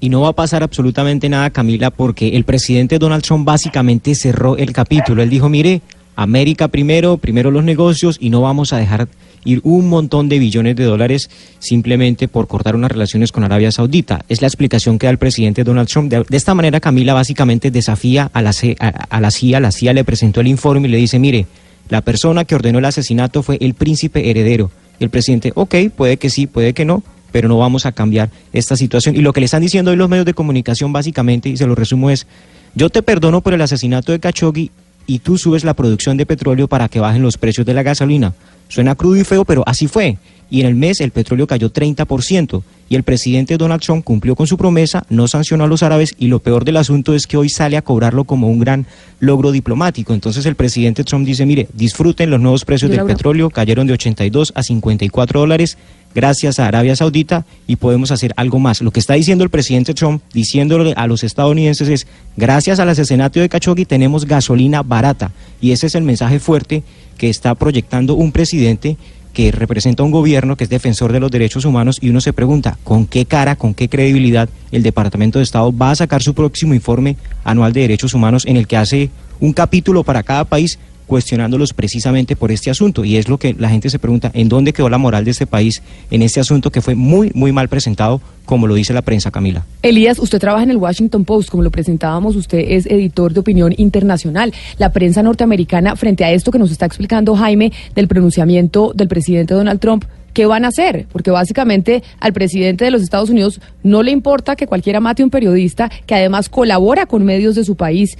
Y 0.00 0.08
no 0.08 0.22
va 0.22 0.28
a 0.28 0.32
pasar 0.32 0.62
absolutamente 0.62 1.28
nada, 1.28 1.50
Camila, 1.50 1.90
porque 1.90 2.36
el 2.36 2.44
presidente 2.44 2.98
Donald 2.98 3.22
Trump 3.22 3.44
básicamente 3.44 4.14
cerró 4.14 4.56
el 4.56 4.72
capítulo. 4.72 5.22
Él 5.22 5.28
dijo, 5.28 5.48
mire, 5.50 5.82
América 6.16 6.68
primero, 6.68 7.18
primero 7.18 7.50
los 7.50 7.64
negocios 7.64 8.16
y 8.18 8.30
no 8.30 8.40
vamos 8.40 8.72
a 8.72 8.78
dejar 8.78 9.08
ir 9.44 9.60
un 9.62 9.88
montón 9.88 10.28
de 10.28 10.38
billones 10.38 10.76
de 10.76 10.84
dólares 10.84 11.30
simplemente 11.58 12.28
por 12.28 12.46
cortar 12.46 12.76
unas 12.76 12.92
relaciones 12.92 13.30
con 13.30 13.44
Arabia 13.44 13.72
Saudita. 13.72 14.24
Es 14.28 14.40
la 14.40 14.48
explicación 14.48 14.98
que 14.98 15.06
da 15.06 15.10
el 15.10 15.18
presidente 15.18 15.64
Donald 15.64 15.88
Trump. 15.88 16.10
De, 16.10 16.24
esta 16.36 16.54
manera, 16.54 16.80
Camila 16.80 17.14
básicamente 17.14 17.70
desafía 17.70 18.30
a 18.32 18.42
la, 18.42 18.52
a 18.80 19.20
la 19.20 19.30
CIA. 19.30 19.60
La 19.60 19.72
CIA 19.72 19.92
le 19.92 20.04
presentó 20.04 20.40
el 20.40 20.48
informe 20.48 20.88
y 20.88 20.90
le 20.90 20.98
dice, 20.98 21.18
mire, 21.18 21.46
la 21.88 22.00
persona 22.00 22.44
que 22.44 22.54
ordenó 22.54 22.78
el 22.78 22.84
asesinato 22.86 23.42
fue 23.42 23.58
el 23.60 23.74
príncipe 23.74 24.30
heredero 24.30 24.70
el 25.00 25.10
presidente, 25.10 25.52
ok, 25.54 25.74
puede 25.96 26.16
que 26.18 26.30
sí, 26.30 26.46
puede 26.46 26.72
que 26.74 26.84
no, 26.84 27.02
pero 27.32 27.48
no 27.48 27.58
vamos 27.58 27.86
a 27.86 27.92
cambiar 27.92 28.30
esta 28.52 28.76
situación. 28.76 29.16
Y 29.16 29.20
lo 29.20 29.32
que 29.32 29.40
le 29.40 29.46
están 29.46 29.62
diciendo 29.62 29.90
hoy 29.90 29.96
los 29.96 30.08
medios 30.08 30.26
de 30.26 30.34
comunicación 30.34 30.92
básicamente, 30.92 31.48
y 31.48 31.56
se 31.56 31.66
lo 31.66 31.74
resumo, 31.74 32.10
es, 32.10 32.26
yo 32.74 32.90
te 32.90 33.02
perdono 33.02 33.40
por 33.40 33.54
el 33.54 33.62
asesinato 33.62 34.12
de 34.12 34.20
Khashoggi 34.20 34.70
y 35.06 35.18
tú 35.20 35.38
subes 35.38 35.64
la 35.64 35.74
producción 35.74 36.16
de 36.16 36.26
petróleo 36.26 36.68
para 36.68 36.88
que 36.88 37.00
bajen 37.00 37.22
los 37.22 37.38
precios 37.38 37.66
de 37.66 37.74
la 37.74 37.82
gasolina. 37.82 38.34
Suena 38.70 38.94
crudo 38.94 39.16
y 39.16 39.24
feo, 39.24 39.44
pero 39.44 39.64
así 39.66 39.88
fue. 39.88 40.16
Y 40.48 40.60
en 40.60 40.66
el 40.66 40.74
mes 40.74 41.00
el 41.00 41.10
petróleo 41.10 41.46
cayó 41.46 41.72
30% 41.72 42.62
y 42.88 42.96
el 42.96 43.04
presidente 43.04 43.56
Donald 43.56 43.82
Trump 43.82 44.04
cumplió 44.04 44.34
con 44.34 44.48
su 44.48 44.56
promesa, 44.56 45.04
no 45.08 45.28
sancionó 45.28 45.62
a 45.62 45.68
los 45.68 45.84
árabes 45.84 46.14
y 46.18 46.26
lo 46.26 46.40
peor 46.40 46.64
del 46.64 46.76
asunto 46.76 47.14
es 47.14 47.28
que 47.28 47.36
hoy 47.36 47.48
sale 47.48 47.76
a 47.76 47.82
cobrarlo 47.82 48.24
como 48.24 48.48
un 48.48 48.58
gran 48.58 48.86
logro 49.20 49.52
diplomático. 49.52 50.12
Entonces 50.12 50.46
el 50.46 50.56
presidente 50.56 51.04
Trump 51.04 51.24
dice, 51.24 51.46
mire, 51.46 51.68
disfruten 51.72 52.30
los 52.30 52.40
nuevos 52.40 52.64
precios 52.64 52.90
del 52.90 53.04
petróleo, 53.04 53.50
cayeron 53.50 53.86
de 53.86 53.92
82 53.92 54.52
a 54.56 54.62
54 54.64 55.40
dólares 55.40 55.78
gracias 56.14 56.58
a 56.58 56.66
Arabia 56.66 56.96
Saudita 56.96 57.44
y 57.66 57.76
podemos 57.76 58.10
hacer 58.10 58.32
algo 58.36 58.58
más. 58.58 58.80
Lo 58.82 58.90
que 58.90 59.00
está 59.00 59.14
diciendo 59.14 59.44
el 59.44 59.50
presidente 59.50 59.94
Trump, 59.94 60.22
diciéndole 60.32 60.92
a 60.96 61.06
los 61.06 61.22
estadounidenses 61.22 61.88
es, 61.88 62.06
gracias 62.36 62.80
al 62.80 62.88
asesinato 62.88 63.40
de 63.40 63.48
Khashoggi 63.48 63.84
tenemos 63.84 64.26
gasolina 64.26 64.82
barata 64.82 65.30
y 65.60 65.72
ese 65.72 65.86
es 65.86 65.94
el 65.94 66.02
mensaje 66.02 66.40
fuerte 66.40 66.82
que 67.20 67.28
está 67.28 67.54
proyectando 67.54 68.14
un 68.14 68.32
presidente 68.32 68.96
que 69.34 69.52
representa 69.52 70.02
un 70.02 70.10
gobierno 70.10 70.56
que 70.56 70.64
es 70.64 70.70
defensor 70.70 71.12
de 71.12 71.20
los 71.20 71.30
derechos 71.30 71.66
humanos 71.66 71.98
y 72.00 72.08
uno 72.08 72.22
se 72.22 72.32
pregunta 72.32 72.78
con 72.82 73.06
qué 73.06 73.26
cara, 73.26 73.56
con 73.56 73.74
qué 73.74 73.90
credibilidad 73.90 74.48
el 74.72 74.82
Departamento 74.82 75.38
de 75.38 75.42
Estado 75.42 75.70
va 75.70 75.90
a 75.90 75.96
sacar 75.96 76.22
su 76.22 76.32
próximo 76.32 76.72
informe 76.72 77.18
anual 77.44 77.74
de 77.74 77.82
derechos 77.82 78.14
humanos 78.14 78.46
en 78.46 78.56
el 78.56 78.66
que 78.66 78.78
hace 78.78 79.10
un 79.38 79.52
capítulo 79.52 80.02
para 80.02 80.22
cada 80.22 80.46
país 80.46 80.78
cuestionándolos 81.10 81.74
precisamente 81.74 82.36
por 82.36 82.52
este 82.52 82.70
asunto. 82.70 83.04
Y 83.04 83.16
es 83.16 83.28
lo 83.28 83.36
que 83.36 83.52
la 83.58 83.68
gente 83.68 83.90
se 83.90 83.98
pregunta, 83.98 84.30
¿en 84.32 84.48
dónde 84.48 84.72
quedó 84.72 84.88
la 84.88 84.96
moral 84.96 85.24
de 85.24 85.32
este 85.32 85.44
país 85.44 85.82
en 86.08 86.22
este 86.22 86.38
asunto 86.38 86.70
que 86.70 86.80
fue 86.80 86.94
muy, 86.94 87.32
muy 87.34 87.50
mal 87.50 87.68
presentado, 87.68 88.20
como 88.44 88.68
lo 88.68 88.76
dice 88.76 88.94
la 88.94 89.02
prensa, 89.02 89.32
Camila? 89.32 89.66
Elías, 89.82 90.20
usted 90.20 90.38
trabaja 90.38 90.62
en 90.62 90.70
el 90.70 90.76
Washington 90.76 91.24
Post, 91.24 91.50
como 91.50 91.64
lo 91.64 91.72
presentábamos, 91.72 92.36
usted 92.36 92.60
es 92.64 92.86
editor 92.86 93.32
de 93.32 93.40
opinión 93.40 93.74
internacional. 93.76 94.54
La 94.78 94.92
prensa 94.92 95.20
norteamericana, 95.24 95.96
frente 95.96 96.22
a 96.22 96.30
esto 96.30 96.52
que 96.52 96.60
nos 96.60 96.70
está 96.70 96.86
explicando 96.86 97.34
Jaime 97.34 97.72
del 97.96 98.06
pronunciamiento 98.06 98.92
del 98.94 99.08
presidente 99.08 99.52
Donald 99.52 99.80
Trump, 99.80 100.04
¿qué 100.32 100.46
van 100.46 100.64
a 100.64 100.68
hacer? 100.68 101.06
Porque 101.10 101.32
básicamente 101.32 102.04
al 102.20 102.32
presidente 102.32 102.84
de 102.84 102.92
los 102.92 103.02
Estados 103.02 103.30
Unidos 103.30 103.60
no 103.82 104.04
le 104.04 104.12
importa 104.12 104.54
que 104.54 104.68
cualquiera 104.68 105.00
mate 105.00 105.22
a 105.22 105.26
un 105.26 105.30
periodista 105.30 105.90
que 106.06 106.14
además 106.14 106.48
colabora 106.48 107.06
con 107.06 107.24
medios 107.24 107.56
de 107.56 107.64
su 107.64 107.74
país 107.74 108.16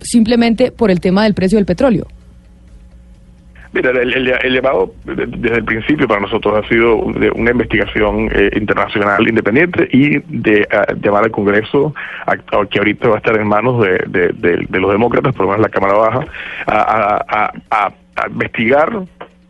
simplemente 0.00 0.72
por 0.72 0.90
el 0.90 0.98
tema 0.98 1.22
del 1.22 1.34
precio 1.34 1.58
del 1.58 1.64
petróleo. 1.64 2.08
Mira, 3.74 3.90
el, 3.90 4.52
llamado 4.52 4.94
desde 5.04 5.56
el 5.56 5.64
principio 5.64 6.06
para 6.06 6.20
nosotros 6.20 6.64
ha 6.64 6.68
sido 6.68 7.10
de 7.16 7.28
una 7.32 7.50
investigación 7.50 8.30
eh, 8.32 8.50
internacional 8.54 9.26
independiente 9.28 9.88
y 9.90 10.20
de 10.28 10.64
llamar 11.02 11.24
al 11.24 11.32
Congreso, 11.32 11.92
que 12.70 12.78
ahorita 12.78 13.08
va 13.08 13.16
a 13.16 13.18
estar 13.18 13.36
en 13.36 13.48
manos 13.48 13.82
de, 13.82 14.68
los 14.70 14.92
demócratas, 14.92 15.34
por 15.34 15.46
lo 15.46 15.52
menos 15.52 15.66
la 15.66 15.70
Cámara 15.70 15.94
Baja, 15.94 16.24
a, 16.68 17.92
investigar 18.28 18.92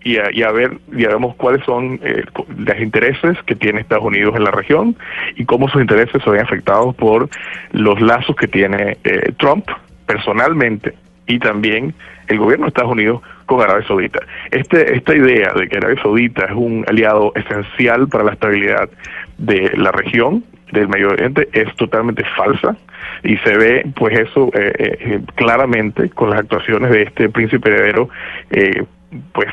y 0.02 0.16
a, 0.42 0.52
ver, 0.52 0.78
ya 0.92 1.08
vemos 1.08 1.34
cuáles 1.36 1.62
son 1.66 2.00
eh, 2.02 2.24
los 2.56 2.80
intereses 2.80 3.36
que 3.44 3.54
tiene 3.54 3.80
Estados 3.80 4.04
Unidos 4.04 4.34
en 4.36 4.44
la 4.44 4.50
región 4.50 4.96
y 5.36 5.44
cómo 5.44 5.68
sus 5.68 5.82
intereses 5.82 6.22
se 6.22 6.30
ven 6.30 6.40
afectados 6.40 6.94
por 6.94 7.28
los 7.72 8.00
lazos 8.00 8.34
que 8.36 8.48
tiene 8.48 8.96
eh, 9.04 9.32
Trump 9.36 9.66
personalmente 10.06 10.94
y 11.26 11.38
también 11.38 11.94
el 12.28 12.38
gobierno 12.38 12.64
de 12.64 12.68
Estados 12.68 12.92
Unidos 12.92 13.20
con 13.46 13.60
Arabia 13.60 13.86
Saudita. 13.86 14.20
Este, 14.50 14.96
esta 14.96 15.14
idea 15.14 15.52
de 15.54 15.68
que 15.68 15.76
Arabia 15.78 16.02
Saudita 16.02 16.46
es 16.46 16.52
un 16.52 16.84
aliado 16.88 17.32
esencial 17.34 18.08
para 18.08 18.24
la 18.24 18.32
estabilidad 18.32 18.88
de 19.38 19.72
la 19.76 19.92
región 19.92 20.44
del 20.72 20.88
Medio 20.88 21.10
Oriente 21.10 21.48
es 21.52 21.74
totalmente 21.76 22.24
falsa 22.36 22.76
y 23.22 23.36
se 23.38 23.56
ve 23.56 23.86
pues 23.94 24.18
eso 24.18 24.50
eh, 24.54 24.72
eh, 24.76 25.20
claramente 25.36 26.10
con 26.10 26.30
las 26.30 26.40
actuaciones 26.40 26.90
de 26.90 27.02
este 27.02 27.28
príncipe 27.28 27.70
heredero 27.70 28.08
eh, 28.50 28.84
pues 29.32 29.48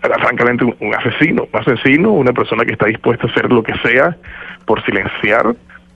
francamente 0.00 0.64
un, 0.64 0.94
asesino, 0.94 1.48
un 1.50 1.60
asesino, 1.60 2.10
una 2.12 2.32
persona 2.32 2.64
que 2.64 2.72
está 2.72 2.86
dispuesta 2.86 3.26
a 3.26 3.30
hacer 3.30 3.50
lo 3.50 3.62
que 3.62 3.72
sea 3.78 4.16
por 4.66 4.84
silenciar 4.84 5.54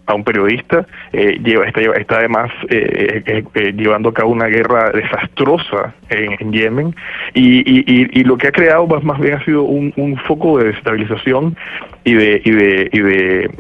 a 0.08 0.14
un 0.14 0.24
periodista, 0.24 0.86
eh, 1.12 1.38
lleva, 1.44 1.66
está, 1.66 1.80
está 1.80 2.16
además 2.16 2.50
eh, 2.70 3.44
eh, 3.54 3.72
llevando 3.76 4.08
a 4.08 4.14
cabo 4.14 4.30
una 4.30 4.46
guerra 4.46 4.90
desastrosa 4.90 5.94
en, 6.08 6.50
Yemen. 6.50 6.96
Y, 7.34 7.58
y, 7.58 8.08
y, 8.18 8.24
lo 8.24 8.38
que 8.38 8.48
ha 8.48 8.52
creado 8.52 8.86
más, 8.86 9.04
más 9.04 9.20
bien 9.20 9.34
ha 9.34 9.44
sido 9.44 9.64
un, 9.64 9.92
un 9.96 10.16
foco 10.16 10.58
de 10.58 10.68
desestabilización 10.68 11.56
y 12.04 12.14
de 12.14 12.40
y 12.42 12.50
de 12.52 12.88
y 12.90 13.00
de, 13.00 13.50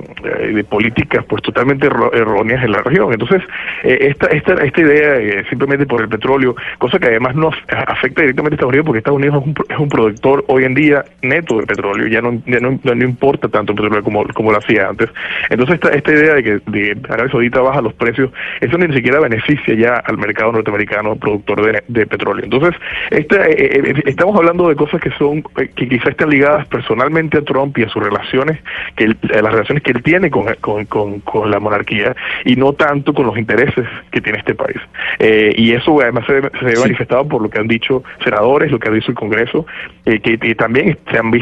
de 0.54 0.64
políticas 0.64 1.22
pues 1.26 1.42
totalmente 1.42 1.86
erróneas 1.86 2.64
en 2.64 2.72
la 2.72 2.82
región. 2.82 3.12
Entonces 3.12 3.42
esta 3.82 4.28
esta 4.28 4.54
esta 4.54 4.80
idea 4.80 5.44
simplemente 5.50 5.84
por 5.84 6.00
el 6.00 6.08
petróleo 6.08 6.56
cosa 6.78 6.98
que 6.98 7.08
además 7.08 7.34
no 7.34 7.50
afecta 7.68 8.22
directamente 8.22 8.54
a 8.54 8.56
Estados 8.56 8.70
Unidos 8.70 8.86
porque 8.86 8.98
Estados 8.98 9.18
Unidos 9.18 9.42
es 9.42 9.46
un, 9.46 9.54
es 9.68 9.78
un 9.78 9.88
productor 9.88 10.44
hoy 10.48 10.64
en 10.64 10.74
día 10.74 11.04
neto 11.20 11.58
de 11.58 11.66
petróleo 11.66 12.06
ya 12.06 12.22
no 12.22 12.40
ya 12.46 12.60
no, 12.60 12.78
no, 12.82 13.04
importa 13.04 13.48
tanto 13.48 13.72
el 13.72 13.76
petróleo 13.76 14.02
como 14.02 14.24
como 14.28 14.52
lo 14.52 14.58
hacía 14.58 14.88
antes. 14.88 15.10
Entonces 15.50 15.74
esta 15.74 15.90
esta 15.90 16.12
idea 16.12 16.37
de 16.38 16.42
que 16.42 16.70
de 16.70 16.96
Arabia 17.08 17.30
Saudita 17.30 17.60
baja 17.60 17.80
los 17.80 17.94
precios, 17.94 18.30
eso 18.60 18.78
ni 18.78 18.94
siquiera 18.94 19.20
beneficia 19.20 19.74
ya 19.74 19.94
al 19.94 20.18
mercado 20.18 20.52
norteamericano 20.52 21.16
productor 21.16 21.82
de, 21.86 22.06
petróleo. 22.06 22.44
Entonces, 22.44 22.74
esta, 23.10 23.46
eh, 23.46 23.56
eh, 23.58 23.82
eh, 23.84 24.02
estamos 24.06 24.36
hablando 24.36 24.68
de 24.68 24.76
cosas 24.76 25.00
que 25.00 25.10
son 25.12 25.42
que 25.42 25.88
quizás 25.88 26.08
están 26.08 26.30
ligadas 26.30 26.66
personalmente 26.68 27.38
a 27.38 27.42
Trump 27.42 27.76
y 27.78 27.82
a 27.82 27.88
sus 27.88 28.02
relaciones, 28.02 28.58
que 28.96 29.08
las 29.08 29.52
relaciones 29.52 29.82
que 29.82 29.92
él 29.92 30.02
tiene 30.02 30.30
con, 30.30 30.46
con, 30.86 31.50
la 31.50 31.60
monarquía 31.60 32.14
y 32.44 32.56
no 32.56 32.72
tanto 32.72 33.14
con 33.14 33.26
los 33.26 33.38
intereses 33.38 33.86
que 34.10 34.20
tiene 34.20 34.38
este 34.38 34.54
país. 34.54 34.78
y 35.18 35.72
eso 35.72 36.00
además 36.00 36.24
se, 36.26 36.40
ve 36.40 36.74
manifestado 36.80 37.26
por 37.28 37.42
lo 37.42 37.48
que 37.48 37.58
han 37.58 37.68
dicho 37.68 38.02
senadores, 38.22 38.70
lo 38.70 38.78
que 38.78 38.88
ha 38.88 38.92
dicho 38.92 39.10
el 39.10 39.16
Congreso, 39.16 39.66
que, 40.04 40.54
también 40.56 40.98
se 41.10 41.18
han, 41.18 41.32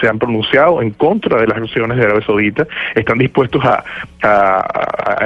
se, 0.00 0.08
han 0.08 0.18
pronunciado 0.18 0.82
en 0.82 0.90
contra 0.90 1.40
de 1.40 1.46
las 1.46 1.58
acciones 1.58 1.96
de 1.96 2.04
Arabia 2.04 2.24
Saudita, 2.26 2.66
están 2.94 3.18
dispuestos 3.18 3.64
a 3.64 3.84
a, 4.22 4.35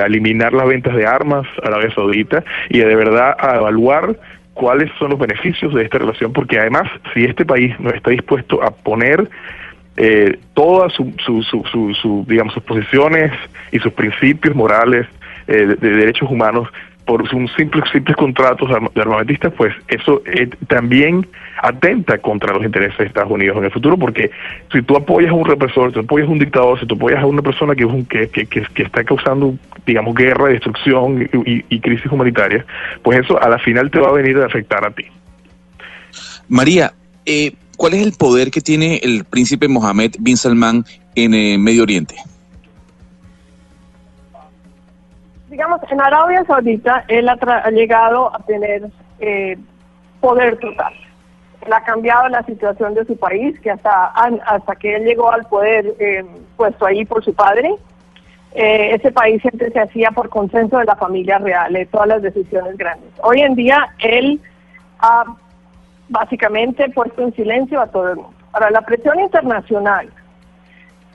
eliminar 0.07 0.53
las 0.53 0.67
ventas 0.67 0.95
de 0.95 1.07
armas 1.07 1.47
a 1.63 1.69
Arabia 1.69 1.95
Saudita 1.95 2.45
y 2.69 2.79
de 2.79 2.95
verdad 2.95 3.37
a 3.39 3.57
evaluar 3.57 4.17
cuáles 4.55 4.91
son 4.99 5.11
los 5.11 5.19
beneficios 5.19 5.73
de 5.75 5.85
esta 5.85 5.99
relación, 5.99 6.33
porque 6.33 6.59
además, 6.59 6.89
si 7.15 7.25
este 7.25 7.47
país 7.47 7.79
no 7.81 7.91
está 7.91 8.11
dispuesto 8.11 8.63
a 8.63 8.71
poner 8.71 9.29
eh, 9.97 10.39
todas 10.55 10.93
su, 10.93 11.13
su, 11.19 11.43
su, 11.43 12.25
digamos, 12.29 12.55
sus 12.55 12.63
posiciones 12.63 13.33
y 13.73 13.79
sus 13.79 13.93
principios 13.93 14.55
morales 14.55 15.07
eh, 15.47 15.67
de, 15.67 15.77
derechos 15.77 16.31
humanos 16.31 16.69
por 17.11 17.23
un 17.35 17.49
simple, 17.57 17.83
simples 17.91 18.17
contratos 18.17 18.69
de 18.95 19.01
armamentistas, 19.01 19.53
pues 19.57 19.75
eso 19.89 20.23
eh, 20.27 20.49
también 20.69 21.27
atenta 21.61 22.19
contra 22.19 22.55
los 22.55 22.65
intereses 22.65 22.97
de 22.99 23.07
Estados 23.07 23.33
Unidos 23.33 23.57
en 23.57 23.65
el 23.65 23.73
futuro, 23.73 23.99
porque 23.99 24.31
si 24.73 24.81
tú 24.83 24.95
apoyas 24.97 25.33
a 25.33 25.35
un 25.35 25.45
represor, 25.45 25.89
si 25.89 25.95
tú 25.95 26.01
apoyas 26.03 26.29
a 26.29 26.31
un 26.31 26.39
dictador, 26.39 26.79
si 26.79 26.87
tú 26.87 26.95
apoyas 26.95 27.21
a 27.21 27.27
una 27.27 27.43
persona 27.43 27.75
que, 27.75 27.85
que, 28.09 28.47
que, 28.47 28.47
que 28.47 28.83
está 28.85 29.03
causando, 29.03 29.57
digamos, 29.85 30.15
guerra, 30.15 30.51
destrucción 30.51 31.29
y, 31.33 31.81
crisis 31.81 32.07
humanitaria, 32.13 32.65
pues 33.03 33.19
eso 33.19 33.43
a 33.43 33.49
la 33.49 33.59
final 33.59 33.91
te 33.91 33.99
va 33.99 34.11
a 34.11 34.13
venir 34.13 34.37
a 34.37 34.47
afectar 34.47 34.87
a 34.87 34.93
ti. 34.93 35.07
María, 36.49 36.93
eh, 37.27 37.55
¿cuál 37.77 37.95
es 37.95 38.07
el 38.07 38.13
poder 38.13 38.53
que 38.53 38.61
tiene 38.61 39.01
el 39.03 39.25
príncipe 39.25 39.67
Mohammed 39.67 40.15
bin 40.21 40.37
Salman 40.37 40.85
en 41.17 41.35
eh, 41.35 41.59
Medio 41.59 41.83
Oriente? 41.83 42.15
Digamos, 45.51 45.81
en 45.91 46.01
Arabia 46.01 46.45
Saudita 46.47 47.05
él 47.09 47.29
ha, 47.29 47.71
llegado 47.71 48.35
a 48.35 48.39
tener 48.47 48.89
eh, 49.19 49.59
poder 50.21 50.57
total 50.59 50.95
él 51.67 51.73
ha 51.73 51.83
cambiado 51.83 52.29
la 52.29 52.43
situación 52.45 52.95
de 52.95 53.05
su 53.05 53.17
país, 53.17 53.59
que 53.61 53.71
hasta, 53.71 54.07
hasta 54.47 54.77
que 54.77 54.97
él 54.97 55.05
llegó 55.05 55.31
al 55.31 55.45
poder 55.47 55.95
eh, 55.99 56.25
puesto 56.57 56.87
ahí 56.87 57.05
por 57.05 57.23
su 57.25 57.35
padre, 57.35 57.75
eh, 58.55 58.95
ese 58.95 59.13
país 59.13 59.41
siempre 59.43 59.71
se 59.71 59.81
hacía 59.81 60.11
por 60.11 60.29
consenso 60.29 60.79
de 60.79 60.87
la 60.87 60.97
familia 60.97 61.39
real, 61.39 61.73
de 61.73 61.87
todas 61.87 62.09
las 62.09 62.23
decisiones 62.23 62.77
grandes. 62.77 63.11
Hoy 63.23 63.41
en 63.43 63.55
día 63.55 63.89
él 63.99 64.41
ha 65.01 65.25
básicamente 66.09 66.89
puesto 66.91 67.23
en 67.23 67.35
silencio 67.35 67.81
a 67.81 67.87
todo 67.87 68.09
el 68.09 68.17
mundo. 68.17 68.35
Ahora, 68.53 68.71
la 68.71 68.81
presión 68.81 69.21
internacional 69.21 70.11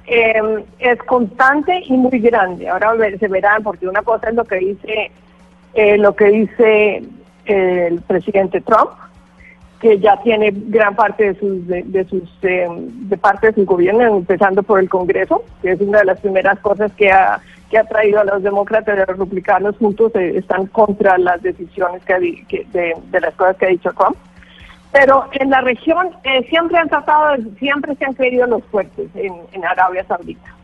eh, 0.07 0.65
es 0.79 1.00
constante 1.03 1.81
y 1.85 1.93
muy 1.93 2.19
grande. 2.19 2.69
Ahora 2.69 2.93
se 3.19 3.27
verán, 3.27 3.63
porque 3.63 3.88
una 3.88 4.01
cosa 4.01 4.29
es 4.29 4.35
lo 4.35 4.43
que 4.43 4.57
dice, 4.57 5.12
lo 5.97 6.15
que 6.15 6.25
dice 6.25 7.03
el 7.45 8.01
presidente 8.01 8.62
Trump, 8.62 8.91
que 9.79 10.00
ya 10.00 10.19
tiene 10.21 10.51
gran 10.51 10.95
parte 10.95 11.33
de 11.33 11.39
sus 11.39 11.67
de, 11.67 12.05
sus 12.09 12.24
eh, 12.41 12.67
de 12.69 13.17
parte 13.17 13.47
de 13.47 13.53
su 13.53 13.65
gobierno, 13.65 14.01
empezando 14.03 14.63
por 14.63 14.79
el 14.79 14.89
Congreso, 14.89 15.43
que 15.62 15.71
es 15.71 15.81
una 15.81 16.00
de 16.00 16.05
las 16.05 16.19
primeras 16.19 16.59
cosas 16.59 16.91
que 16.93 17.12
ha 17.12 17.39
que 17.69 17.77
ha 17.77 17.83
traído 17.83 18.19
a 18.19 18.24
los 18.24 18.43
demócratas 18.43 18.95
y 18.95 19.01
a 19.01 19.05
los 19.05 19.17
republicanos 19.17 19.75
juntos 19.77 20.12
eh, 20.15 20.38
están 20.38 20.67
contra 20.67 21.17
las 21.17 21.41
decisiones 21.41 22.03
que, 22.05 22.65
de, 22.71 23.19
las 23.19 23.33
cosas 23.35 23.57
que 23.57 23.65
ha 23.65 23.69
dicho 23.69 23.91
Trump. 23.93 24.15
Pero 24.98 25.25
en 25.34 25.50
la 25.50 25.60
región 25.60 26.12
eh, 26.24 26.46
siempre 26.48 26.78
han 26.78 26.88
tratado, 26.88 27.36
siempre 27.60 27.96
se 27.96 28.06
han 28.06 28.14
creído 28.14 28.48
los 28.48 28.64
fuertes 28.66 29.10
en, 29.14 29.34
en 29.52 29.66
Arabia 29.66 30.06
Saudita. 30.06 30.56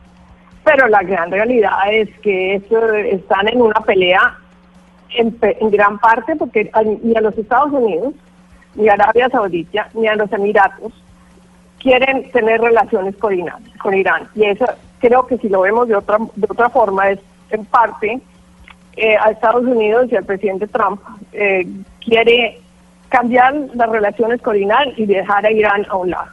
pero 0.63 0.87
la 0.87 1.03
gran 1.03 1.29
realidad 1.29 1.73
es 1.91 2.07
que 2.19 2.55
están 3.11 3.49
en 3.49 3.61
una 3.61 3.81
pelea 3.81 4.37
en, 5.15 5.35
gran 5.69 5.99
parte 5.99 6.37
porque 6.37 6.71
ni 7.03 7.13
a 7.17 7.21
los 7.21 7.37
Estados 7.37 7.73
Unidos, 7.73 8.13
ni 8.75 8.87
a 8.87 8.93
Arabia 8.93 9.27
Saudita, 9.29 9.89
ni 9.95 10.07
a 10.07 10.15
los 10.15 10.31
Emiratos 10.31 10.93
quieren 11.79 12.31
tener 12.31 12.61
relaciones 12.61 13.17
con 13.17 13.37
Irán. 13.37 13.63
Con 13.81 13.93
Irán. 13.95 14.29
Y 14.33 14.45
eso 14.45 14.65
creo 14.99 15.27
que 15.27 15.39
si 15.39 15.49
lo 15.49 15.61
vemos 15.61 15.89
de 15.89 15.95
otra, 15.95 16.19
de 16.35 16.47
otra 16.49 16.69
forma 16.69 17.09
es 17.09 17.19
en 17.49 17.65
parte 17.65 18.21
eh, 18.95 19.17
a 19.17 19.31
Estados 19.31 19.63
Unidos 19.63 20.07
y 20.09 20.15
al 20.15 20.23
presidente 20.23 20.67
Trump 20.67 21.01
eh, 21.33 21.67
quiere 21.99 22.61
cambiar 23.11 23.53
las 23.73 23.89
relaciones 23.89 24.41
con 24.41 24.55
Irán 24.55 24.89
y 24.95 25.05
dejar 25.05 25.45
a 25.45 25.51
Irán 25.51 25.85
a 25.89 25.97
un 25.97 26.09
lado. 26.09 26.31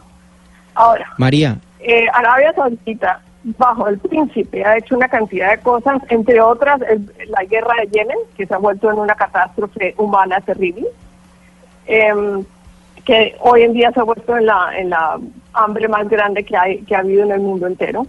Ahora, 0.75 1.13
María. 1.19 1.59
Eh, 1.81 2.07
Arabia 2.15 2.53
Saudita 2.55 3.21
bajo 3.57 3.89
el 3.89 3.99
príncipe 3.99 4.65
ha 4.65 4.77
hecho 4.77 4.97
una 4.97 5.09
cantidad 5.09 5.51
de 5.51 5.63
cosas, 5.63 6.01
entre 6.09 6.41
otras 6.41 6.81
la 7.29 7.45
guerra 7.45 7.75
de 7.81 7.89
Yemen, 7.89 8.19
que 8.37 8.47
se 8.47 8.55
ha 8.55 8.59
vuelto 8.59 8.91
en 8.91 8.99
una 8.99 9.15
catástrofe 9.15 9.95
humana 9.97 10.41
terrible, 10.41 10.87
em, 11.87 12.45
que 13.05 13.37
hoy 13.41 13.63
en 13.63 13.73
día 13.73 13.91
se 13.93 14.01
ha 14.01 14.05
vuelto 14.05 14.37
en 14.37 14.47
la, 14.47 14.71
en 14.77 14.91
la 14.91 15.19
hambre 15.55 15.89
más 15.89 16.09
grande 16.09 16.45
que, 16.45 16.57
hay, 16.57 16.83
que 16.83 16.95
ha 16.95 17.01
habido 17.01 17.25
en 17.25 17.33
el 17.33 17.41
mundo 17.41 17.67
entero. 17.67 18.07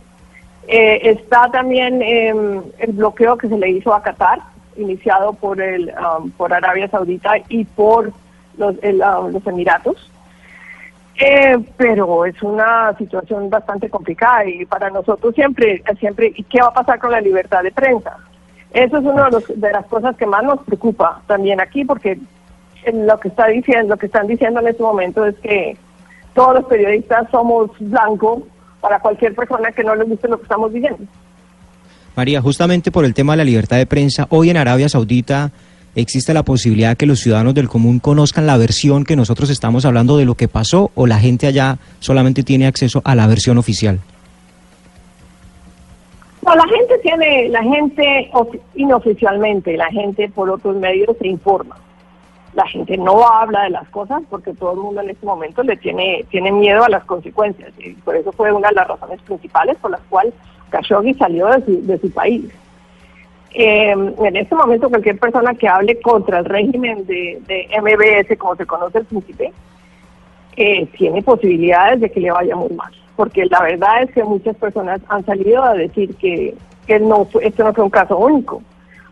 Eh, 0.68 1.00
está 1.10 1.50
también 1.52 2.02
em, 2.02 2.62
el 2.80 2.92
bloqueo 2.92 3.38
que 3.38 3.48
se 3.48 3.58
le 3.58 3.70
hizo 3.70 3.94
a 3.94 4.04
Qatar, 4.04 4.40
iniciado 4.76 5.34
por, 5.34 5.62
el, 5.62 5.92
um, 5.98 6.32
por 6.32 6.54
Arabia 6.54 6.88
Saudita 6.90 7.34
y 7.50 7.66
por 7.66 8.14
los, 8.60 8.76
um, 8.76 9.32
los 9.32 9.48
Emiratos. 9.48 10.12
Eh, 11.22 11.58
pero 11.76 12.26
es 12.26 12.42
una 12.42 12.96
situación 12.98 13.50
bastante 13.50 13.90
complicada 13.90 14.46
y 14.46 14.66
para 14.66 14.90
nosotros 14.90 15.36
siempre, 15.36 15.84
siempre, 16.00 16.32
¿y 16.34 16.44
qué 16.44 16.62
va 16.62 16.68
a 16.68 16.74
pasar 16.74 16.98
con 16.98 17.12
la 17.12 17.20
libertad 17.20 17.62
de 17.62 17.72
prensa? 17.72 18.16
Eso 18.72 19.00
es 19.00 19.04
una 19.04 19.30
de, 19.30 19.44
de 19.56 19.72
las 19.72 19.86
cosas 19.88 20.16
que 20.16 20.26
más 20.26 20.44
nos 20.44 20.62
preocupa 20.64 21.22
también 21.28 21.60
aquí, 21.60 21.84
porque 21.84 22.18
lo 22.94 23.20
que 23.20 23.28
está 23.28 23.48
diciendo, 23.48 23.96
lo 23.96 23.98
que 23.98 24.06
están 24.06 24.28
diciendo 24.28 24.62
en 24.62 24.68
este 24.68 24.82
momento 24.84 25.26
es 25.26 25.36
que 25.40 25.76
todos 26.34 26.56
los 26.56 26.66
periodistas 26.66 27.30
somos 27.32 27.72
blancos 27.80 28.44
para 28.80 29.00
cualquier 29.00 29.36
persona 29.36 29.72
que 29.72 29.84
no 29.84 29.96
le 29.96 30.06
guste 30.06 30.28
lo 30.28 30.38
que 30.38 30.44
estamos 30.44 30.72
diciendo. 30.72 31.00
María, 32.16 32.42
justamente 32.42 32.92
por 32.92 33.06
el 33.06 33.14
tema 33.14 33.34
de 33.34 33.38
la 33.38 33.44
libertad 33.44 33.78
de 33.78 33.86
prensa, 33.86 34.28
hoy 34.30 34.50
en 34.50 34.58
Arabia 34.58 34.90
Saudita 34.90 35.52
¿Existe 36.00 36.34
la 36.34 36.44
posibilidad 36.44 36.96
que 36.96 37.06
los 37.06 37.20
ciudadanos 37.20 37.54
del 37.54 37.68
común 37.68 38.00
conozcan 38.00 38.48
la 38.48 38.56
versión 38.56 39.04
que 39.04 39.18
nosotros 39.18 39.50
estamos 39.50 39.84
hablando 39.84 40.16
de 40.16 40.24
lo 40.24 40.36
que 40.36 40.48
pasó 40.48 40.92
o 40.96 41.06
la 41.06 41.20
gente 41.20 41.46
allá 41.46 41.78
solamente 42.00 42.42
tiene 42.44 42.68
acceso 42.68 43.02
a 43.04 43.16
la 43.16 43.28
versión 43.28 43.58
oficial? 43.58 44.00
No, 46.42 46.56
la 46.56 46.66
gente 46.68 46.98
tiene, 47.00 47.50
la 47.50 47.62
gente 47.64 48.32
inoficialmente, 48.76 49.76
la 49.76 49.90
gente 49.90 50.30
por 50.30 50.50
otros 50.50 50.78
medios 50.78 51.18
se 51.20 51.28
informa. 51.28 51.76
La 52.54 52.66
gente 52.68 52.96
no 52.98 53.28
habla 53.28 53.64
de 53.64 53.72
las 53.72 53.90
cosas 53.90 54.22
porque 54.30 54.54
todo 54.54 54.72
el 54.72 54.80
mundo 54.80 55.02
en 55.02 55.10
este 55.10 55.26
momento 55.26 55.64
le 55.64 55.76
tiene, 55.76 56.24
tiene 56.30 56.54
miedo 56.54 56.86
a 56.86 56.90
las 56.90 57.04
consecuencias 57.04 57.74
y 57.78 57.92
por 57.96 58.16
eso 58.16 58.32
fue 58.32 58.54
una 58.54 58.70
de 58.70 58.76
las 58.76 58.88
razones 58.88 59.22
principales 59.24 59.76
por 59.82 59.92
las 59.92 60.02
cuales 60.10 60.34
Khashoggi 60.70 61.14
salió 61.16 61.48
de 61.48 62.00
su 62.00 62.10
país. 62.12 62.46
Eh, 63.54 63.92
en 63.92 64.36
este 64.36 64.56
momento 64.56 64.90
cualquier 64.90 65.18
persona 65.18 65.54
que 65.56 65.68
hable 65.68 66.00
contra 66.02 66.40
el 66.40 66.46
régimen 66.46 67.06
de, 67.06 67.42
MBS, 67.82 68.38
como 68.38 68.56
se 68.56 68.66
conoce 68.66 69.00
el 69.00 69.06
príncipe, 69.06 69.52
eh, 70.56 70.86
tiene 70.98 71.22
posibilidades 71.24 72.02
de 72.02 72.12
que 72.12 72.20
le 72.20 72.32
vaya 72.32 72.56
muy 72.56 72.70
mal. 72.70 72.92
Porque 73.16 73.46
la 73.46 73.62
verdad 73.62 74.04
es 74.04 74.12
que 74.12 74.24
muchas 74.24 74.56
personas 74.56 75.02
han 75.10 75.26
salido 75.26 75.64
a 75.64 75.74
decir 75.74 76.16
que, 76.16 76.56
que 76.86 77.00
no, 77.00 77.28
esto 77.42 77.64
no 77.64 77.74
fue 77.74 77.84
un 77.84 77.90
caso 77.90 78.18
único. 78.18 78.62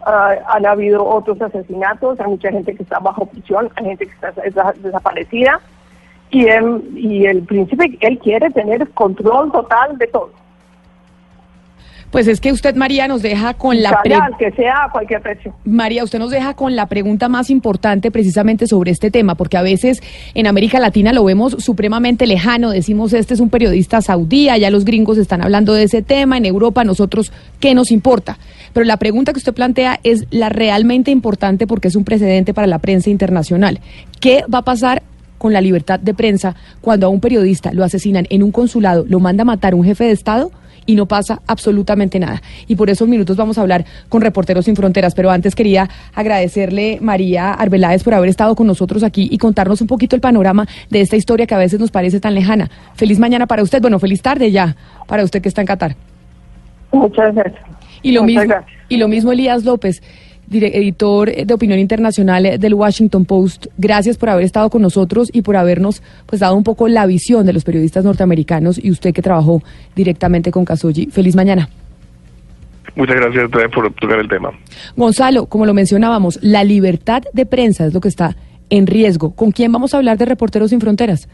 Ah, 0.05 0.35
han 0.49 0.65
habido 0.65 1.05
otros 1.05 1.41
asesinatos, 1.41 2.19
hay 2.19 2.27
mucha 2.27 2.51
gente 2.51 2.75
que 2.75 2.83
está 2.83 2.99
bajo 2.99 3.25
prisión, 3.25 3.69
hay 3.75 3.85
gente 3.85 4.05
que 4.05 4.13
está 4.13 4.31
desaparecida. 4.77 5.59
Y, 6.29 6.45
y 6.95 7.25
el 7.25 7.43
príncipe, 7.43 7.97
él 8.01 8.19
quiere 8.19 8.49
tener 8.51 8.87
control 8.89 9.51
total 9.51 9.97
de 9.97 10.07
todo. 10.07 10.31
Pues 12.11 12.27
es 12.27 12.39
que 12.39 12.53
usted, 12.53 12.75
María, 12.75 13.07
nos 13.07 13.21
deja 13.21 13.53
con 13.53 13.81
la 13.81 14.01
pregunta. 14.01 14.37
que 14.39 14.51
sea 14.51 14.85
a 14.85 14.91
cualquier 14.91 15.21
precio. 15.21 15.53
María, 15.65 16.03
usted 16.03 16.19
nos 16.19 16.31
deja 16.31 16.53
con 16.53 16.75
la 16.75 16.85
pregunta 16.85 17.27
más 17.27 17.49
importante 17.49 18.11
precisamente 18.11 18.65
sobre 18.65 18.91
este 18.91 19.11
tema, 19.11 19.35
porque 19.35 19.57
a 19.57 19.61
veces 19.61 20.01
en 20.33 20.47
América 20.47 20.79
Latina 20.79 21.11
lo 21.11 21.25
vemos 21.25 21.57
supremamente 21.59 22.25
lejano. 22.25 22.71
Decimos, 22.71 23.11
este 23.11 23.33
es 23.33 23.41
un 23.41 23.49
periodista 23.49 24.01
saudí, 24.01 24.47
allá 24.47 24.69
los 24.69 24.85
gringos 24.85 25.17
están 25.17 25.41
hablando 25.41 25.73
de 25.73 25.83
ese 25.83 26.01
tema, 26.01 26.37
en 26.37 26.45
Europa 26.45 26.85
nosotros, 26.85 27.33
¿qué 27.59 27.73
nos 27.73 27.91
importa? 27.91 28.37
Pero 28.73 28.85
la 28.85 28.97
pregunta 28.97 29.33
que 29.33 29.39
usted 29.39 29.53
plantea 29.53 29.99
es 30.03 30.27
la 30.31 30.49
realmente 30.49 31.11
importante 31.11 31.67
porque 31.67 31.89
es 31.89 31.95
un 31.95 32.05
precedente 32.05 32.53
para 32.53 32.67
la 32.67 32.79
prensa 32.79 33.09
internacional. 33.09 33.81
¿Qué 34.21 34.43
va 34.53 34.59
a 34.59 34.63
pasar 34.63 35.03
con 35.37 35.51
la 35.51 35.61
libertad 35.61 35.99
de 35.99 36.13
prensa 36.13 36.55
cuando 36.81 37.07
a 37.07 37.09
un 37.09 37.19
periodista 37.19 37.73
lo 37.73 37.83
asesinan 37.83 38.25
en 38.29 38.43
un 38.43 38.51
consulado, 38.51 39.05
lo 39.07 39.19
manda 39.19 39.41
a 39.41 39.45
matar 39.45 39.75
un 39.75 39.83
jefe 39.83 40.05
de 40.05 40.11
Estado? 40.11 40.51
Y 40.87 40.95
no 40.95 41.05
pasa 41.05 41.41
absolutamente 41.45 42.17
nada. 42.17 42.41
Y 42.67 42.75
por 42.75 42.89
esos 42.89 43.07
minutos 43.07 43.37
vamos 43.37 43.59
a 43.59 43.61
hablar 43.61 43.85
con 44.09 44.21
Reporteros 44.21 44.65
Sin 44.65 44.75
Fronteras. 44.75 45.13
Pero 45.13 45.29
antes 45.29 45.53
quería 45.53 45.87
agradecerle, 46.15 46.97
María 46.99 47.53
Arbeláez, 47.53 48.03
por 48.03 48.15
haber 48.15 48.29
estado 48.29 48.55
con 48.55 48.65
nosotros 48.65 49.03
aquí 49.03 49.27
y 49.29 49.37
contarnos 49.37 49.81
un 49.81 49.87
poquito 49.87 50.15
el 50.15 50.21
panorama 50.21 50.65
de 50.89 51.01
esta 51.01 51.15
historia 51.15 51.45
que 51.45 51.53
a 51.53 51.59
veces 51.59 51.79
nos 51.79 51.91
parece 51.91 52.19
tan 52.19 52.33
lejana. 52.33 52.71
Feliz 52.95 53.19
mañana 53.19 53.45
para 53.45 53.61
usted. 53.61 53.81
Bueno, 53.81 53.99
feliz 53.99 54.23
tarde 54.23 54.51
ya 54.51 54.75
para 55.05 55.23
usted 55.23 55.41
que 55.41 55.49
está 55.49 55.61
en 55.61 55.67
Qatar. 55.67 55.95
Muchas 56.91 57.35
gracias. 57.35 57.63
Y 58.01 58.13
lo, 58.13 58.23
mismo, 58.23 58.53
y 58.89 58.97
lo 58.97 59.07
mismo 59.07 59.31
Elías 59.31 59.65
López 59.65 60.01
editor 60.51 61.33
de 61.33 61.53
opinión 61.53 61.79
internacional 61.79 62.59
del 62.59 62.73
Washington 62.73 63.25
Post. 63.25 63.67
Gracias 63.77 64.17
por 64.17 64.29
haber 64.29 64.45
estado 64.45 64.69
con 64.69 64.81
nosotros 64.81 65.29
y 65.33 65.41
por 65.41 65.57
habernos 65.57 66.01
pues 66.25 66.39
dado 66.39 66.55
un 66.55 66.63
poco 66.63 66.87
la 66.87 67.05
visión 67.05 67.45
de 67.45 67.53
los 67.53 67.63
periodistas 67.63 68.05
norteamericanos 68.05 68.79
y 68.83 68.91
usted 68.91 69.13
que 69.13 69.21
trabajó 69.21 69.61
directamente 69.95 70.51
con 70.51 70.65
Kazuji. 70.65 71.07
Feliz 71.07 71.35
mañana. 71.35 71.69
Muchas 72.95 73.15
gracias 73.15 73.49
por 73.73 73.93
tocar 73.93 74.19
el 74.19 74.27
tema. 74.27 74.49
Gonzalo, 74.95 75.45
como 75.45 75.65
lo 75.65 75.73
mencionábamos, 75.73 76.39
la 76.41 76.63
libertad 76.63 77.21
de 77.31 77.45
prensa 77.45 77.85
es 77.85 77.93
lo 77.93 78.01
que 78.01 78.07
está 78.07 78.35
en 78.69 78.87
riesgo. 78.87 79.31
¿Con 79.31 79.51
quién 79.51 79.71
vamos 79.71 79.93
a 79.93 79.97
hablar 79.97 80.17
de 80.17 80.25
Reporteros 80.25 80.71
sin 80.71 80.81
Fronteras? 80.81 81.27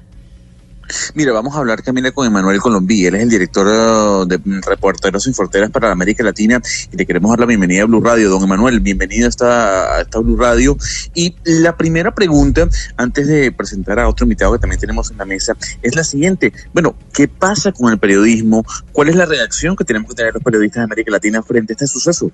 Mira, 1.15 1.31
vamos 1.31 1.55
a 1.55 1.59
hablar 1.59 1.81
también 1.81 2.11
con 2.11 2.27
Emanuel 2.27 2.59
Colombí. 2.59 3.05
Él 3.05 3.15
es 3.15 3.23
el 3.23 3.29
director 3.29 3.67
uh, 3.67 4.25
de 4.25 4.39
Reporteros 4.65 5.23
sin 5.23 5.33
Fronteras 5.33 5.69
para 5.71 5.91
América 5.91 6.23
Latina 6.23 6.61
y 6.91 6.97
le 6.97 7.05
queremos 7.05 7.31
dar 7.31 7.39
la 7.39 7.45
bienvenida 7.45 7.83
a 7.83 7.85
Blue 7.85 8.01
Radio. 8.01 8.29
Don 8.29 8.43
Emanuel, 8.43 8.79
bienvenido 8.79 9.25
a 9.25 9.29
esta, 9.29 9.95
a 9.95 10.01
esta 10.01 10.19
Blue 10.19 10.37
Radio. 10.37 10.75
Y 11.13 11.35
la 11.45 11.77
primera 11.77 12.13
pregunta, 12.13 12.67
antes 12.97 13.27
de 13.27 13.51
presentar 13.51 13.99
a 13.99 14.09
otro 14.09 14.25
invitado 14.25 14.53
que 14.53 14.59
también 14.59 14.79
tenemos 14.79 15.09
en 15.11 15.17
la 15.17 15.25
mesa, 15.25 15.55
es 15.81 15.95
la 15.95 16.03
siguiente. 16.03 16.53
Bueno, 16.73 16.95
¿qué 17.13 17.27
pasa 17.27 17.71
con 17.71 17.91
el 17.91 17.99
periodismo? 17.99 18.63
¿Cuál 18.91 19.09
es 19.09 19.15
la 19.15 19.25
reacción 19.25 19.75
que 19.75 19.85
tenemos 19.85 20.09
que 20.09 20.15
tener 20.15 20.33
los 20.33 20.43
periodistas 20.43 20.81
de 20.81 20.85
América 20.85 21.11
Latina 21.11 21.41
frente 21.41 21.73
a 21.73 21.75
este 21.75 21.87
suceso? 21.87 22.31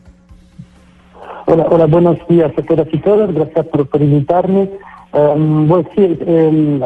Hola, 1.45 1.65
hola 1.69 1.85
buenos 1.85 2.17
días 2.27 2.51
a 2.57 2.61
todas 2.61 2.87
y 2.91 2.99
todos. 2.99 3.33
Gracias 3.33 3.65
por, 3.67 4.01
invitarme. 4.01 4.69
Um, 5.13 5.67
bueno, 5.67 5.89
sí, 5.95 6.01
el, 6.03 6.83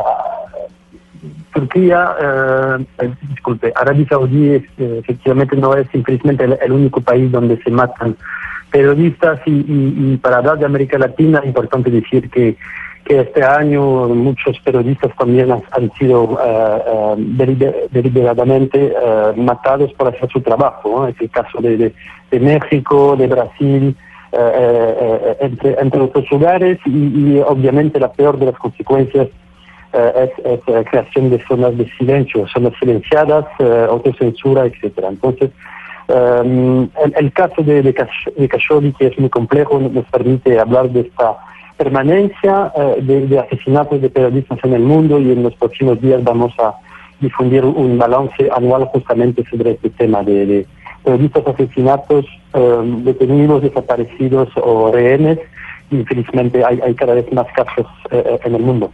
Turquía, 1.54 2.16
eh, 2.20 2.86
eh, 3.00 3.14
disculpe, 3.30 3.72
Arabia 3.76 4.06
Saudí 4.10 4.50
eh, 4.50 4.66
efectivamente 4.78 5.56
no 5.56 5.76
es 5.76 5.88
simplemente 5.92 6.44
el, 6.44 6.72
único 6.72 7.00
país 7.02 7.32
donde 7.32 7.62
se 7.62 7.70
matan 7.70 8.18
periodistas 8.72 9.40
y, 9.46 10.18
para 10.18 10.38
hablar 10.38 10.58
de 10.58 10.66
América 10.66 10.98
Latina 10.98 11.40
es 11.40 11.46
importante 11.46 11.92
decir 11.92 12.30
que, 12.30 12.58
este 13.06 13.44
año 13.44 14.08
muchos 14.08 14.58
periodistas 14.62 15.12
también 15.18 15.52
han, 15.52 15.92
sido 16.00 16.40
deliberadamente 17.18 18.94
matados 19.36 19.92
por 19.92 20.08
hacer 20.08 20.30
su 20.32 20.40
trabajo. 20.40 21.06
Es 21.06 21.16
el 21.20 21.30
caso 21.30 21.60
de, 21.60 21.94
México, 22.32 23.18
de 23.18 23.28
Brasil, 23.28 23.98
entre, 25.42 25.76
entre 25.82 26.00
otros 26.00 26.32
lugares 26.32 26.80
y 26.86 27.40
obviamente 27.46 28.00
la 28.00 28.10
peor 28.10 28.40
de 28.40 28.46
las 28.46 28.56
consecuencias 28.58 29.28
eh, 29.94 30.32
es, 30.44 30.68
la 30.68 30.80
eh, 30.80 30.86
creación 30.90 31.30
de 31.30 31.40
zonas 31.46 31.78
de 31.78 31.88
silencio, 32.00 32.48
zonas 32.48 32.74
silenciadas, 32.80 33.46
eh, 33.60 33.86
autocensura, 33.88 34.66
etcétera. 34.66 35.10
Entonces, 35.10 35.52
el, 36.08 37.32
caso 37.34 37.62
de, 37.62 37.84
de, 37.84 37.94
que 37.94 39.08
es 39.08 39.20
muy 39.20 39.30
complejo, 39.30 39.80
nos 39.80 40.06
permite 40.06 40.60
hablar 40.60 40.90
de 40.90 41.02
esta 41.02 41.38
permanencia 41.78 42.74
de, 43.02 43.40
asesinatos 43.40 44.02
de 44.02 44.10
periodistas 44.10 44.60
en 44.64 44.74
el 44.74 44.82
mundo 44.82 45.20
y 45.20 45.32
en 45.32 45.44
los 45.44 45.56
próximos 45.56 46.02
días 46.02 46.24
vamos 46.24 46.54
a 46.60 46.76
difundir 47.20 47.64
un 47.64 47.98
balance 47.98 48.50
anual 48.56 48.86
justamente 48.86 49.44
sobre 49.50 49.72
este 49.72 49.90
tema 49.92 50.24
de, 50.24 50.66
periodistas 51.04 51.48
asesinatos, 51.48 52.26
detenidos, 53.04 53.62
desaparecidos 53.62 54.50
o 54.58 54.92
rehenes 54.92 55.40
y 55.90 56.04
felizmente 56.04 56.66
hay, 56.66 56.82
hay 56.82 56.96
cada 56.96 57.14
vez 57.14 57.32
más 57.32 57.48
casos 57.54 57.88
en 58.12 58.56
el 58.56 58.62
mundo. 58.62 58.92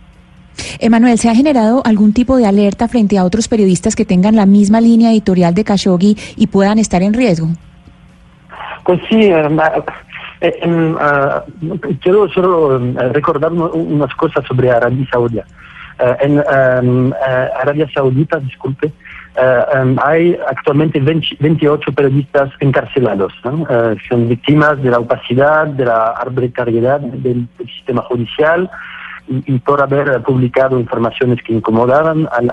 Emanuel, 0.79 1.17
¿se 1.17 1.29
ha 1.29 1.35
generado 1.35 1.81
algún 1.85 2.13
tipo 2.13 2.37
de 2.37 2.45
alerta 2.45 2.87
frente 2.87 3.17
a 3.17 3.23
otros 3.23 3.47
periodistas 3.47 3.95
que 3.95 4.05
tengan 4.05 4.35
la 4.35 4.45
misma 4.45 4.81
línea 4.81 5.11
editorial 5.11 5.53
de 5.53 5.63
Khashoggi 5.63 6.17
y 6.35 6.47
puedan 6.47 6.79
estar 6.79 7.01
en 7.03 7.13
riesgo? 7.13 7.47
Pues 8.89 9.01
sí, 9.09 9.21
eh, 9.21 9.47
eh, 10.41 10.59
em, 10.61 10.95
ah, 10.99 11.43
quiero 12.01 12.27
solo 12.29 12.77
eh, 12.77 13.09
recordar 13.09 13.51
unas 13.51 14.13
cosas 14.15 14.43
sobre 14.45 14.71
Arabia 14.71 15.05
Saudita. 15.11 15.45
en 16.21 16.39
em, 16.39 17.11
Arabia 17.61 17.85
Saudita, 17.93 18.39
disculpe, 18.39 18.91
em, 19.35 19.97
hay 20.01 20.39
actualmente 20.47 20.99
28 21.01 21.91
periodistas 21.91 22.49
encarcelados. 22.61 23.33
son 24.07 24.29
víctimas 24.29 24.81
de 24.81 24.89
la 24.89 24.99
opacidad, 24.99 25.67
de 25.67 25.85
la 25.85 26.11
arbitrariedad 26.11 27.01
del 27.01 27.47
sistema 27.75 28.01
judicial 28.03 28.69
y, 29.29 29.59
por 29.59 29.81
haber 29.81 30.21
publicado 30.23 30.79
informaciones 30.79 31.41
que 31.43 31.53
incomodaban 31.53 32.27
al, 32.31 32.49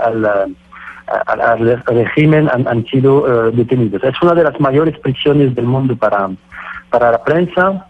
al, 1.27 1.83
régimen 1.87 2.49
han, 2.51 2.85
sido 2.87 3.49
eh, 3.49 3.53
detenidos. 3.55 4.03
Es 4.05 4.21
una 4.23 4.35
de 4.35 4.45
las 4.45 4.61
mayores 4.61 4.99
prisiones 4.99 5.55
del 5.55 5.67
mundo 5.67 5.97
para, 5.97 6.29
para 6.91 7.13
la 7.13 7.25
prensa. 7.25 7.87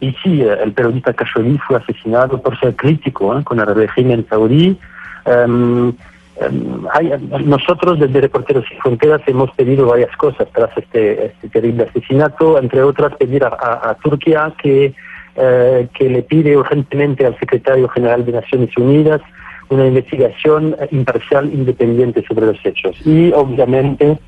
Y 0.00 0.12
sí, 0.22 0.42
eh, 0.42 0.58
el 0.62 0.72
periodista 0.72 1.12
Khashoggi 1.12 1.58
fue 1.58 1.76
asesinado 1.76 2.40
por 2.40 2.58
ser 2.60 2.76
crítico 2.76 3.36
¿eh? 3.38 3.44
con 3.44 3.60
el 3.60 3.74
régimen 3.74 4.26
saudí. 4.28 4.78
Em, 5.24 5.92
em, 6.40 7.46
nosotros 7.46 7.98
desde 7.98 8.20
Reporteros 8.20 8.64
Sin 8.68 8.78
Fronteras 8.78 9.22
hemos 9.26 9.50
pedido 9.52 9.86
varias 9.86 10.14
cosas 10.16 10.48
tras 10.52 10.76
este, 10.76 11.26
este 11.26 11.48
terrible 11.48 11.84
asesinato, 11.84 12.58
entre 12.58 12.82
otras 12.82 13.14
pedir 13.16 13.44
a 13.44 13.96
Turquía 14.02 14.52
que 14.62 14.94
eh, 15.40 15.88
que 15.94 16.08
le 16.08 16.22
pide 16.22 16.56
urgentemente 16.56 17.24
al 17.24 17.38
secretario 17.38 17.88
general 17.88 18.24
de 18.26 18.32
Naciones 18.32 18.76
Unidas 18.76 19.20
una 19.68 19.86
investigación 19.86 20.74
imparcial 20.90 21.52
independiente 21.52 22.24
sobre 22.26 22.46
los 22.46 22.58
hechos. 22.64 22.96
Y 23.06 23.30
obviamente 23.32 24.18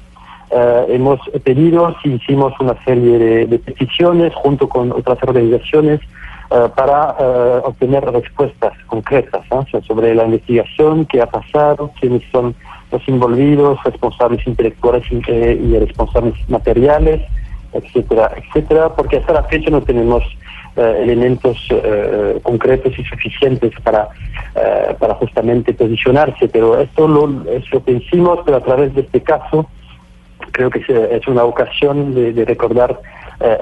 eh, 0.51 0.85
hemos 0.89 1.19
pedido, 1.43 1.97
si 2.03 2.13
hicimos 2.13 2.53
una 2.61 2.77
serie 2.85 3.47
de, 3.47 3.59
peticiones 3.59 4.33
junto 4.35 4.69
con 4.69 4.93
otras 4.93 5.19
organizaciones 5.23 6.01
eh, 6.51 6.69
para 6.77 7.17
obtener 7.65 8.05
respuestas 8.05 8.73
concretas 8.87 9.43
sobre 9.87 10.15
la 10.15 10.25
investigación, 10.25 11.07
qué 11.07 11.23
ha 11.23 11.27
pasado, 11.27 11.91
quiénes 11.99 12.23
son 12.31 12.55
los 12.93 13.09
involucrados, 13.09 13.83
responsables 13.83 14.47
intelectuales 14.47 15.05
y 15.11 15.79
responsables 15.79 16.35
materiales, 16.49 17.23
etcétera, 17.73 18.31
etcétera, 18.37 18.95
porque 18.95 19.19
hasta 19.19 19.33
la 19.33 19.43
fecha 19.45 19.71
no 19.71 19.81
tenemos 19.83 20.23
eh, 20.23 20.37
elementos 20.77 21.59
eh, 21.71 22.39
concretos 22.43 22.99
y 22.99 23.05
suficientes 23.05 23.73
para, 23.83 24.09
eh, 24.55 24.95
para 24.99 25.15
justamente 25.15 25.75
posicionarse. 25.75 26.49
Pero 26.49 26.79
esto 26.79 27.09
lo, 27.09 27.51
es 27.51 27.71
lo 27.73 27.85
que 27.85 27.93
hicimos, 27.93 28.41
pero 28.45 28.59
a 28.59 28.63
través 28.63 28.95
de 28.95 29.03
este 29.03 29.23
caso 29.23 29.69
creo 30.53 30.71
que 30.71 30.83
es 31.11 31.29
una 31.29 31.45
ocasión 31.45 32.15
de, 32.15 32.45
recordar 32.45 32.99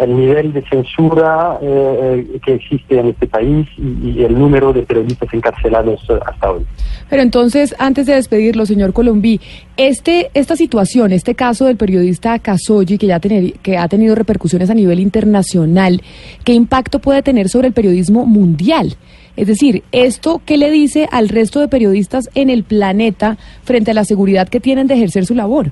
el 0.00 0.16
nivel 0.16 0.52
de 0.52 0.62
censura 0.68 1.58
que 1.60 2.54
existe 2.54 2.98
en 2.98 3.08
este 3.08 3.26
país 3.26 3.66
y, 3.78 4.22
el 4.22 4.38
número 4.38 4.72
de 4.72 4.82
periodistas 4.82 5.32
encarcelados 5.32 6.00
hasta 6.26 6.50
hoy. 6.50 6.64
Pero 7.08 7.22
entonces, 7.22 7.74
antes 7.78 8.06
de 8.06 8.14
despedirlo, 8.14 8.66
señor 8.66 8.92
Colombí, 8.92 9.40
este, 9.76 10.30
esta 10.34 10.56
situación, 10.56 11.12
este 11.12 11.34
caso 11.34 11.66
del 11.66 11.76
periodista 11.76 12.38
Casoyi, 12.38 12.98
que 12.98 13.06
ya 13.06 13.20
que 13.20 13.78
ha 13.78 13.88
tenido 13.88 14.14
repercusiones 14.14 14.70
a 14.70 14.74
nivel 14.74 15.00
internacional, 15.00 16.02
¿qué 16.44 16.52
impacto 16.52 16.98
puede 16.98 17.22
tener 17.22 17.48
sobre 17.48 17.68
el 17.68 17.72
periodismo 17.72 18.26
mundial? 18.26 18.96
Es 19.36 19.46
decir, 19.46 19.84
¿esto 19.92 20.42
qué 20.44 20.56
le 20.56 20.70
dice 20.70 21.08
al 21.12 21.28
resto 21.28 21.60
de 21.60 21.68
periodistas 21.68 22.28
en 22.34 22.50
el 22.50 22.64
planeta 22.64 23.38
frente 23.62 23.92
a 23.92 23.94
la 23.94 24.04
seguridad 24.04 24.48
que 24.48 24.58
tienen 24.58 24.88
de 24.88 24.94
ejercer 24.94 25.26
su 25.26 25.34
labor? 25.34 25.70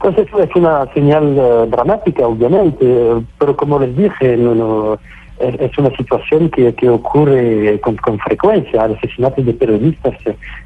Pues 0.00 0.16
eso 0.16 0.42
es 0.42 0.48
una 0.56 0.90
señal 0.94 1.36
eh, 1.36 1.66
dramática, 1.68 2.26
obviamente, 2.26 3.22
pero 3.38 3.54
como 3.54 3.78
les 3.78 3.94
dije, 3.94 4.32
es 4.32 5.78
una 5.78 5.90
situación 5.94 6.48
que, 6.48 6.88
ocurre 6.88 7.78
con, 7.80 7.96
con, 7.96 8.18
frecuencia. 8.18 8.84
Asesinatos 8.84 9.44
de 9.44 9.52
periodistas 9.52 10.14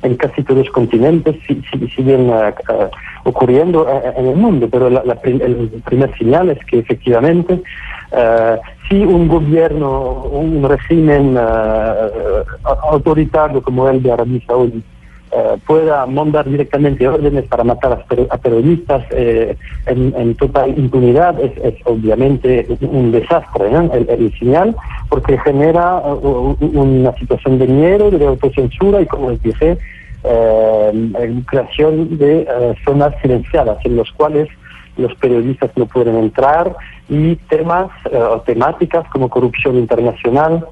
en 0.03 0.15
casi 0.17 0.45
todos 0.45 0.65
los 0.65 0.71
continentes 0.71 1.35
siguen 1.97 2.31
uh, 2.31 2.49
uh, 2.49 2.91
ocurriendo 3.25 3.89
en 4.17 4.27
el 4.27 4.37
mundo, 4.37 4.69
pero 4.71 4.89
la, 4.89 5.03
el 5.25 5.83
primer 5.85 6.17
señal 6.17 6.51
es 6.51 6.65
que 6.67 6.79
efectivamente 6.79 7.61
si 8.89 9.05
un 9.05 9.27
gobierno, 9.27 10.23
un 10.31 10.63
régimen 10.69 11.37
autoritario 12.89 13.61
como 13.61 13.89
el 13.89 14.01
de 14.01 14.13
Arabia 14.13 14.41
Saudita 14.47 14.94
eh, 15.37 15.57
pueda 15.67 16.07
mandar 16.07 16.49
directamente 16.49 17.09
órdenes 17.09 17.45
para 17.47 17.65
matar 17.65 18.05
a, 18.31 18.37
periodistas 18.39 19.05
eh, 19.11 19.57
en, 19.87 20.35
total 20.37 20.79
impunidad 20.79 21.41
es, 21.41 21.75
obviamente 21.87 22.65
un 22.83 23.11
desastre, 23.11 23.67
el, 23.69 24.09
el, 24.09 24.39
señal, 24.39 24.77
porque 25.09 25.37
genera 25.39 25.97
uh, 25.97 26.57
una 26.61 27.13
situación 27.15 27.59
de 27.59 27.67
miedo, 27.67 28.13
de 28.13 28.25
autocensura 28.25 29.01
y, 29.01 29.07
como 29.07 29.31
les 29.31 29.43
dije, 29.43 29.77
eh, 30.23 31.43
creación 31.49 32.17
de 32.17 32.47
zonas 32.85 33.13
silenciadas 33.21 33.79
en 33.85 33.97
las 33.97 34.13
cuales 34.13 34.49
los 34.97 35.13
periodistas 35.17 35.73
no 35.75 35.87
pueden 35.87 36.17
entrar 36.17 36.77
y 37.09 37.35
temas 37.49 37.91
o 38.13 38.41
temáticas 38.43 39.05
como 39.09 39.29
corrupción 39.29 39.77
internacional, 39.79 40.65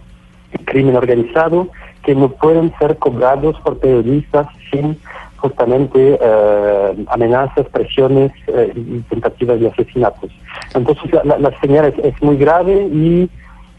crimen 0.67 0.95
organizado, 0.95 1.69
que 2.03 2.15
no 2.15 2.29
pueden 2.29 2.73
ser 2.79 2.99
cobrados 2.99 3.59
por 3.61 3.79
periodistas 3.79 4.47
sin 4.71 4.99
justamente 5.37 6.19
eh, 6.21 7.05
amenazas, 7.09 7.67
presiones 7.67 8.31
eh, 8.47 8.73
y 8.77 9.01
tentativas 9.01 9.59
de 9.59 9.69
asesinatos. 9.69 10.31
Entonces 10.73 11.05
la, 11.25 11.61
señal 11.61 11.93
es, 12.03 12.23
muy 12.23 12.37
grave 12.37 12.75
y 12.75 13.29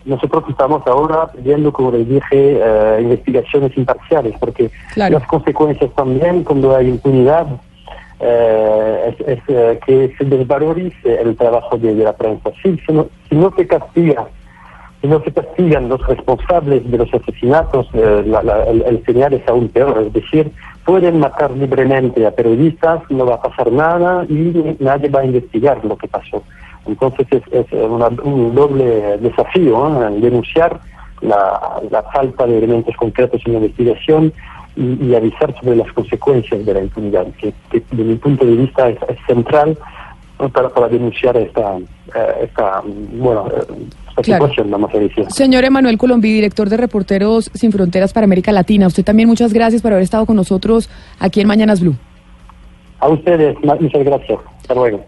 nosotros 0.04 0.44
estamos 0.50 0.86
ahora 0.86 1.32
pidiendo, 1.32 1.72
como 1.72 1.92
les 1.92 2.08
dije, 2.08 2.60
eh, 2.62 3.00
investigaciones 3.02 3.78
imparciales, 3.78 4.36
porque 4.40 4.72
las 4.98 5.26
consecuencias 5.26 5.90
también 5.96 6.44
cuando 6.44 6.76
hay 6.76 6.90
impunidad 6.90 7.48
es, 8.20 9.42
que 9.86 10.14
se 10.18 10.26
desvalorice 10.26 11.22
el 11.22 11.36
trabajo 11.36 11.78
de, 11.78 11.94
la 11.94 12.14
prensa. 12.14 12.52
si 12.62 13.36
no 13.36 13.54
se 13.56 13.68
castiga 13.68 14.28
si 15.04 15.10
no 15.10 15.22
se 15.22 15.34
castigan 15.34 15.89
los 15.89 16.02
responsables 16.08 16.89
de 16.89 16.98
los 16.98 17.13
asesinatos, 17.13 17.88
eh, 17.94 18.24
el, 18.88 19.04
señal 19.06 19.34
es 19.34 19.46
aún 19.50 19.68
peor. 19.68 20.02
Es 20.02 20.13
decir, 20.13 20.50
pueden 20.86 21.20
matar 21.20 21.52
libremente 21.52 22.26
a 22.26 22.32
periodistas, 22.32 23.02
no 23.10 23.26
va 23.26 23.36
a 23.36 23.42
pasar 23.42 23.70
nada 23.70 24.26
y 24.30 24.78
nadie 24.80 25.10
va 25.10 25.20
a 25.20 25.26
investigar 25.26 25.84
lo 25.84 25.98
que 25.98 26.08
pasó. 26.08 26.42
Entonces 26.88 27.28
es, 27.52 27.66
un 27.74 28.56
doble 28.56 29.18
desafío 29.18 30.10
denunciar 30.22 30.80
la, 31.20 32.04
falta 32.13 32.48
de 32.48 32.60
elementos 32.60 32.96
concretos 32.96 33.42
en 33.46 33.54
la 33.54 33.60
investigación 33.60 34.32
y, 34.78 35.13
avisar 35.16 35.54
sobre 35.60 35.76
las 35.76 35.92
consecuencias 35.92 36.66
de 36.66 36.74
la 36.74 36.80
impunidad, 36.80 37.28
que, 37.42 37.54
desde 37.72 38.04
mi 38.06 38.16
punto 38.16 38.46
de 38.46 38.56
vista 38.56 38.88
es, 38.88 38.98
central 39.28 39.78
para, 40.38 40.69
para 40.69 40.88
denunciar 40.88 41.38
esta, 41.38 41.78
eh, 41.78 42.43
esta 42.43 42.82
bueno, 42.86 43.48
eh, 43.48 45.26
Señor 45.30 45.63
Emanuel 45.63 45.98
Colombí, 45.98 46.32
director 46.32 46.69
de 46.69 46.78
Reporteros 46.78 47.50
Sin 47.54 47.72
Fronteras 47.72 48.13
para 48.13 48.26
América 48.26 48.52
Latina, 48.52 48.88
usted 48.88 49.04
también 49.04 49.28
muchas 49.28 49.54
gracias 49.54 49.82
por 49.82 49.91
haber 49.91 50.04
estado 50.04 50.26
con 50.26 50.36
nosotros 50.36 50.89
aquí 51.19 51.41
en 51.41 51.48
Mañanas 51.48 51.82
Blue. 51.82 51.96
A 53.00 53.10
ustedes, 53.10 53.58
muchas 53.63 54.04
gracias. 54.04 54.39
Hasta 54.62 54.76
luego. 54.76 55.04